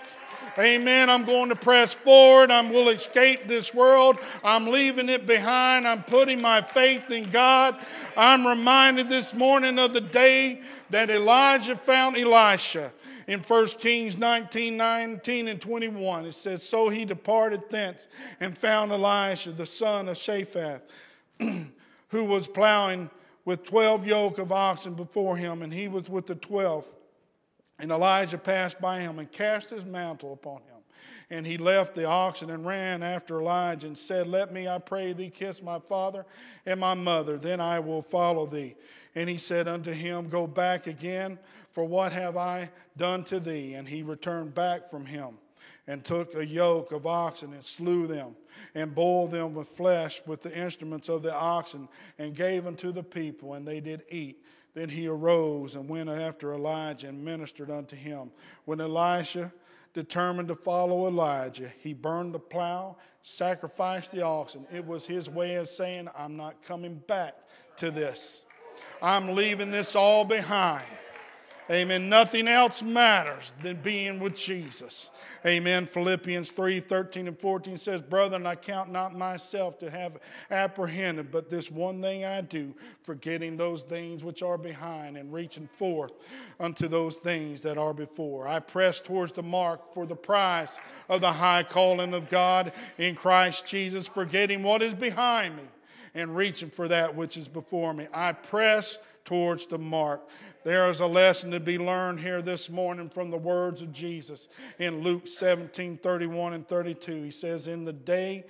[0.58, 1.10] Amen.
[1.10, 2.50] I'm going to press forward.
[2.50, 4.18] I will escape this world.
[4.42, 5.86] I'm leaving it behind.
[5.86, 7.76] I'm putting my faith in God.
[8.16, 12.92] I'm reminded this morning of the day that Elijah found Elisha.
[13.26, 18.06] In 1 Kings 19, 19 and 21, it says, So he departed thence
[18.38, 20.82] and found Elisha, the son of Shaphat,
[22.08, 23.10] who was plowing
[23.44, 26.86] with 12 yoke of oxen before him, and he was with the 12.
[27.78, 30.76] And Elijah passed by him and cast his mantle upon him.
[31.28, 35.12] And he left the oxen and ran after Elijah and said, Let me, I pray
[35.12, 36.24] thee, kiss my father
[36.64, 38.76] and my mother, then I will follow thee.
[39.14, 41.38] And he said unto him, Go back again,
[41.76, 43.74] for what have I done to thee?
[43.74, 45.36] And he returned back from him
[45.86, 48.34] and took a yoke of oxen and slew them
[48.74, 51.86] and boiled them with flesh with the instruments of the oxen
[52.18, 54.42] and gave unto the people, and they did eat.
[54.72, 58.30] Then he arose and went after Elijah and ministered unto him.
[58.64, 59.52] When Elisha
[59.92, 64.66] determined to follow Elijah, he burned the plow, sacrificed the oxen.
[64.72, 67.34] It was his way of saying, I'm not coming back
[67.76, 68.44] to this.
[69.02, 70.86] I'm leaving this all behind.
[71.68, 72.08] Amen.
[72.08, 75.10] Nothing else matters than being with Jesus.
[75.44, 75.86] Amen.
[75.86, 80.18] Philippians 3 13 and 14 says, Brethren, I count not myself to have
[80.50, 85.68] apprehended, but this one thing I do, forgetting those things which are behind and reaching
[85.76, 86.12] forth
[86.60, 88.46] unto those things that are before.
[88.46, 93.16] I press towards the mark for the prize of the high calling of God in
[93.16, 95.64] Christ Jesus, forgetting what is behind me
[96.14, 98.06] and reaching for that which is before me.
[98.12, 100.22] I press towards the mark.
[100.64, 104.48] There is a lesson to be learned here this morning from the words of Jesus
[104.78, 107.24] in Luke 17 31 and 32.
[107.24, 108.44] He says, In the day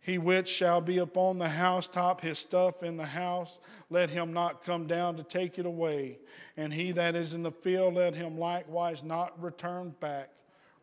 [0.00, 4.62] he which shall be upon the housetop, his stuff in the house, let him not
[4.62, 6.18] come down to take it away.
[6.58, 10.28] And he that is in the field, let him likewise not return back.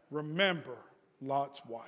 [0.10, 0.78] Remember
[1.22, 1.86] Lot's wife.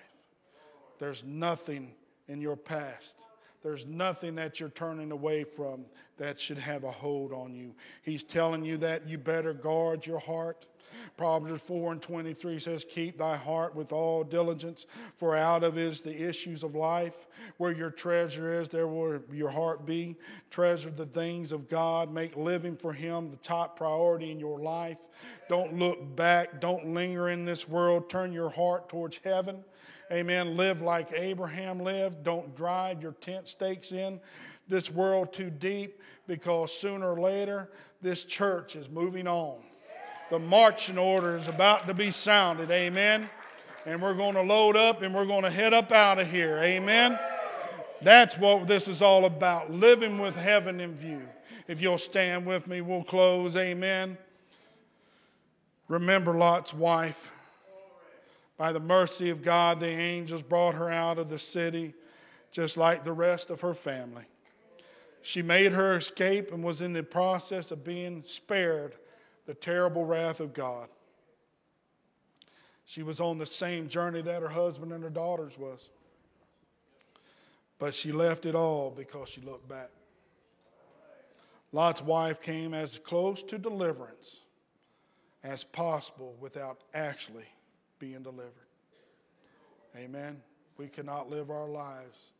[0.99, 1.93] There's nothing
[2.27, 3.15] in your past
[3.63, 5.85] there's nothing that you're turning away from
[6.17, 7.73] that should have a hold on you.
[8.03, 10.67] He's telling you that you better guard your heart.
[11.17, 14.85] Proverbs 4 and 23 says, Keep thy heart with all diligence,
[15.15, 17.27] for out of is the issues of life.
[17.57, 20.15] Where your treasure is, there will your heart be.
[20.49, 22.11] Treasure the things of God.
[22.11, 24.99] Make living for Him the top priority in your life.
[25.49, 26.61] Don't look back.
[26.61, 28.09] Don't linger in this world.
[28.09, 29.63] Turn your heart towards heaven.
[30.13, 30.55] Amen.
[30.55, 32.23] Live like Abraham lived.
[32.23, 34.19] Don't drive your tent stakes in
[34.67, 37.67] this world too deep because sooner or later
[37.99, 39.57] this church is moving on.
[40.29, 42.69] The marching order is about to be sounded.
[42.69, 43.27] Amen.
[43.87, 46.59] And we're going to load up and we're going to head up out of here.
[46.59, 47.17] Amen.
[48.03, 51.23] That's what this is all about living with heaven in view.
[51.67, 53.55] If you'll stand with me, we'll close.
[53.55, 54.17] Amen.
[55.87, 57.31] Remember Lot's wife.
[58.57, 61.93] By the mercy of God, the angels brought her out of the city,
[62.51, 64.25] just like the rest of her family.
[65.21, 68.95] She made her escape and was in the process of being spared
[69.45, 70.87] the terrible wrath of God.
[72.85, 75.89] She was on the same journey that her husband and her daughters was.
[77.79, 79.89] But she left it all because she looked back.
[81.71, 84.41] Lot's wife came as close to deliverance
[85.43, 87.47] as possible without actually
[87.99, 88.51] being delivered.
[89.95, 90.41] Amen.
[90.77, 92.31] We cannot live our lives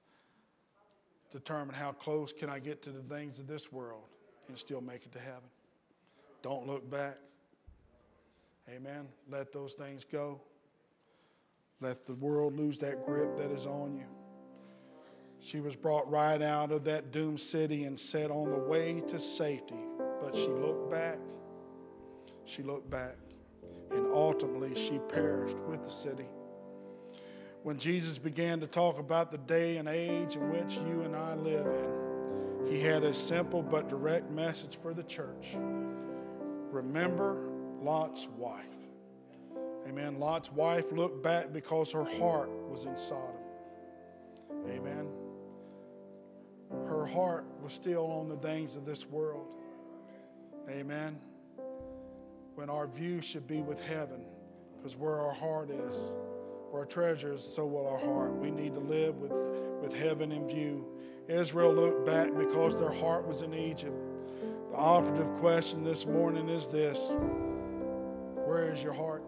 [1.32, 4.04] determine how close can I get to the things of this world
[4.48, 5.50] and still make it to heaven.
[6.44, 7.18] Don't look back.
[8.70, 9.08] Amen.
[9.30, 10.40] Let those things go.
[11.82, 14.06] Let the world lose that grip that is on you.
[15.40, 19.20] She was brought right out of that doomed city and set on the way to
[19.20, 19.84] safety.
[20.22, 21.18] But she looked back.
[22.46, 23.16] She looked back.
[23.96, 26.26] And ultimately, she perished with the city.
[27.64, 31.36] When Jesus began to talk about the day and age in which you and I
[31.36, 35.56] live in, he had a simple but direct message for the church.
[36.72, 37.50] Remember
[37.82, 38.66] Lot's wife.
[39.88, 40.20] Amen.
[40.20, 43.36] Lot's wife looked back because her heart was in Sodom.
[44.70, 45.08] Amen.
[46.88, 49.48] Her heart was still on the things of this world.
[50.70, 51.20] Amen.
[52.56, 54.22] When our view should be with heaven,
[54.78, 56.12] because where our heart is,
[56.70, 58.36] where our treasure is, so will our heart.
[58.36, 59.32] We need to live with,
[59.82, 60.86] with heaven in view.
[61.28, 63.96] Israel looked back because their heart was in Egypt.
[64.72, 67.12] The operative question this morning is this
[68.46, 69.24] Where is your heart?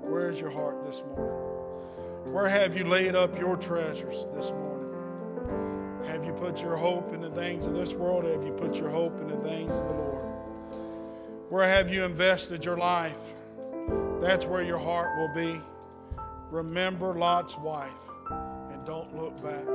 [0.00, 2.32] Where is your heart this morning?
[2.32, 6.02] Where have you laid up your treasures this morning?
[6.06, 8.24] Have you put your hope in the things of this world?
[8.24, 10.31] Have you put your hope in the things of the Lord?
[11.52, 13.18] Where have you invested your life?
[14.22, 15.60] That's where your heart will be.
[16.50, 17.90] Remember Lot's wife
[18.30, 19.71] and don't look back.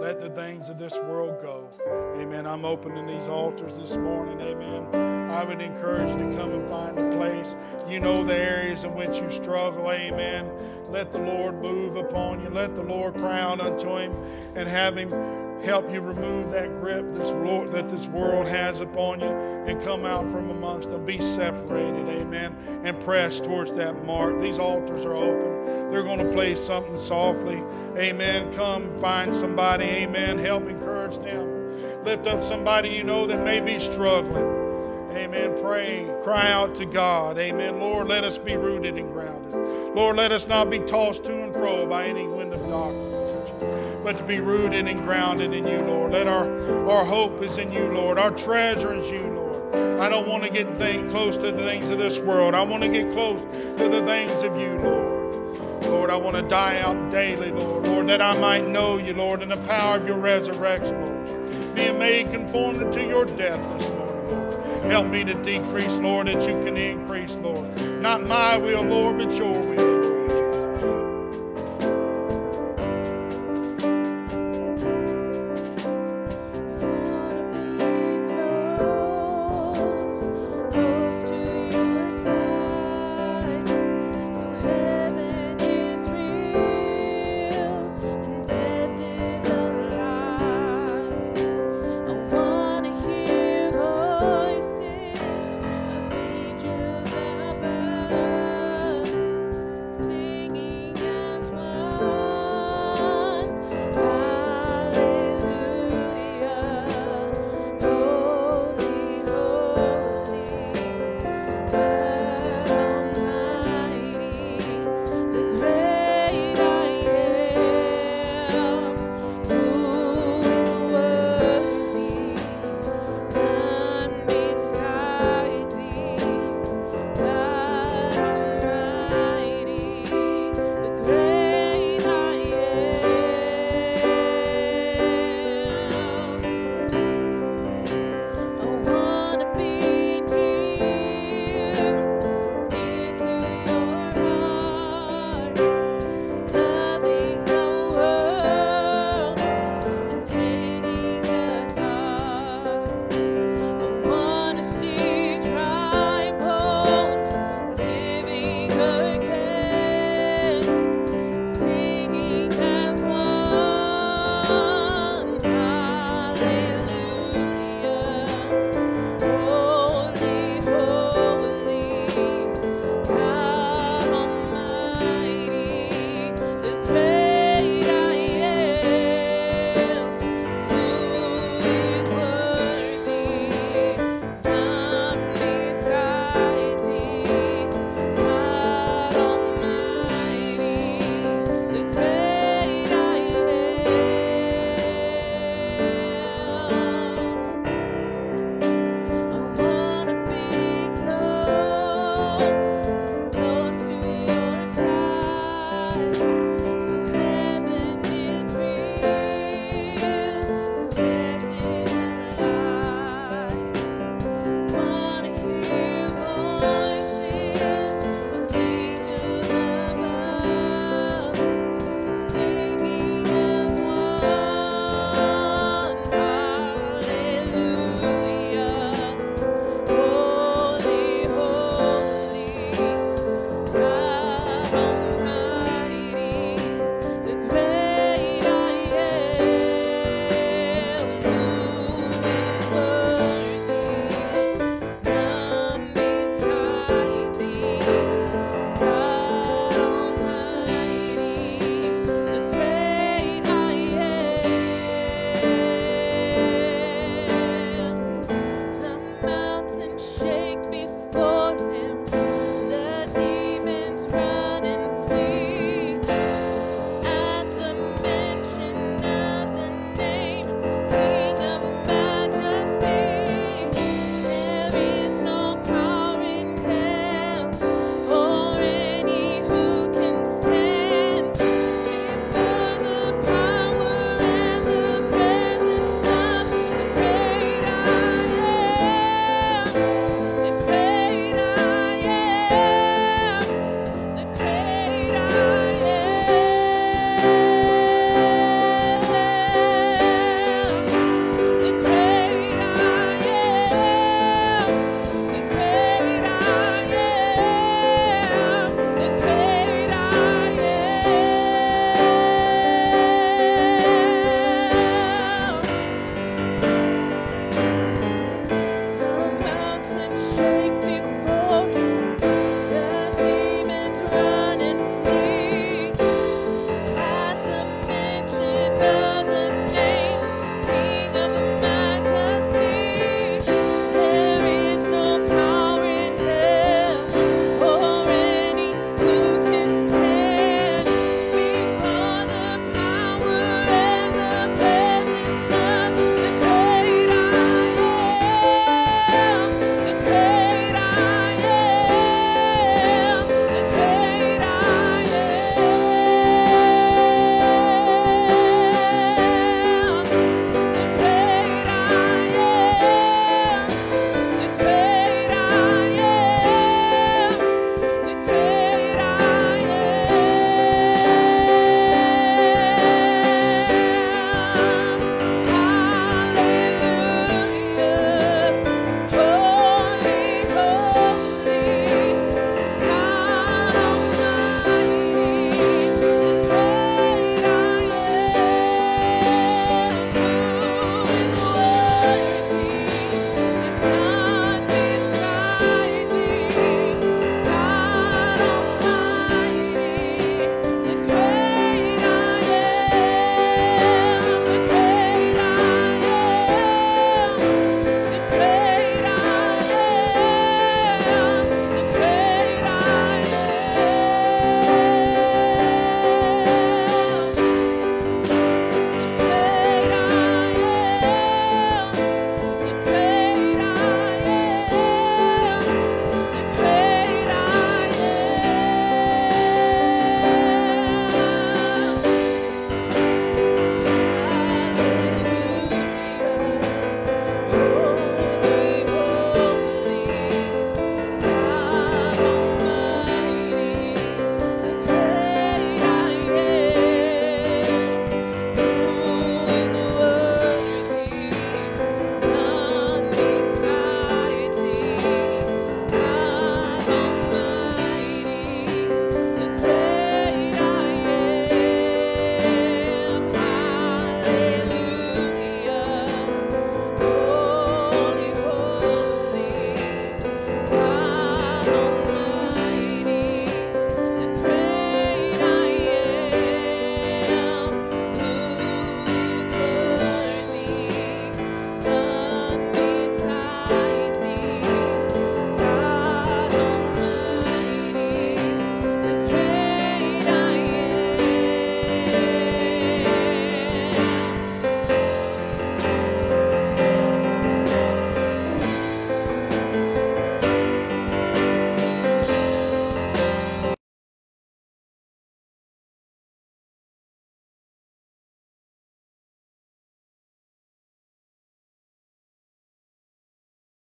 [0.00, 1.68] Let the things of this world go.
[2.18, 2.46] Amen.
[2.46, 4.40] I'm opening these altars this morning.
[4.40, 5.30] Amen.
[5.30, 7.54] I would encourage you to come and find a place.
[7.86, 9.90] You know the areas in which you struggle.
[9.90, 10.50] Amen.
[10.88, 12.48] Let the Lord move upon you.
[12.48, 14.16] Let the Lord cry out unto Him
[14.56, 15.10] and have Him
[15.62, 20.06] help you remove that grip this Lord, that this world has upon you and come
[20.06, 21.04] out from amongst them.
[21.04, 24.40] Be separated, amen, and press towards that mark.
[24.40, 25.49] These altars are open.
[25.90, 27.62] They're going to play something softly.
[27.96, 28.52] Amen.
[28.52, 30.38] Come find somebody, amen.
[30.38, 32.04] Help encourage them.
[32.04, 34.58] Lift up somebody you know that may be struggling.
[35.16, 35.58] Amen.
[35.60, 37.38] Pray, cry out to God.
[37.38, 37.80] Amen.
[37.80, 39.52] Lord, let us be rooted and grounded.
[39.94, 43.20] Lord, let us not be tossed to and fro by any wind of doctrine
[44.02, 46.12] but to be rooted and grounded in you, Lord.
[46.12, 48.18] Let our, our hope is in you, Lord.
[48.18, 49.74] Our treasure is you, Lord.
[50.00, 50.66] I don't want to get
[51.10, 52.54] close to the things of this world.
[52.54, 53.42] I want to get close
[53.78, 55.09] to the things of you, Lord.
[55.82, 57.86] Lord, I want to die out daily, Lord.
[57.86, 61.74] Lord, that I might know you, Lord, in the power of your resurrection, Lord.
[61.74, 64.84] Being made conformed to your death this morning, Lord.
[64.90, 67.80] Help me to decrease, Lord, that you can increase, Lord.
[68.00, 69.99] Not my will, Lord, but your will.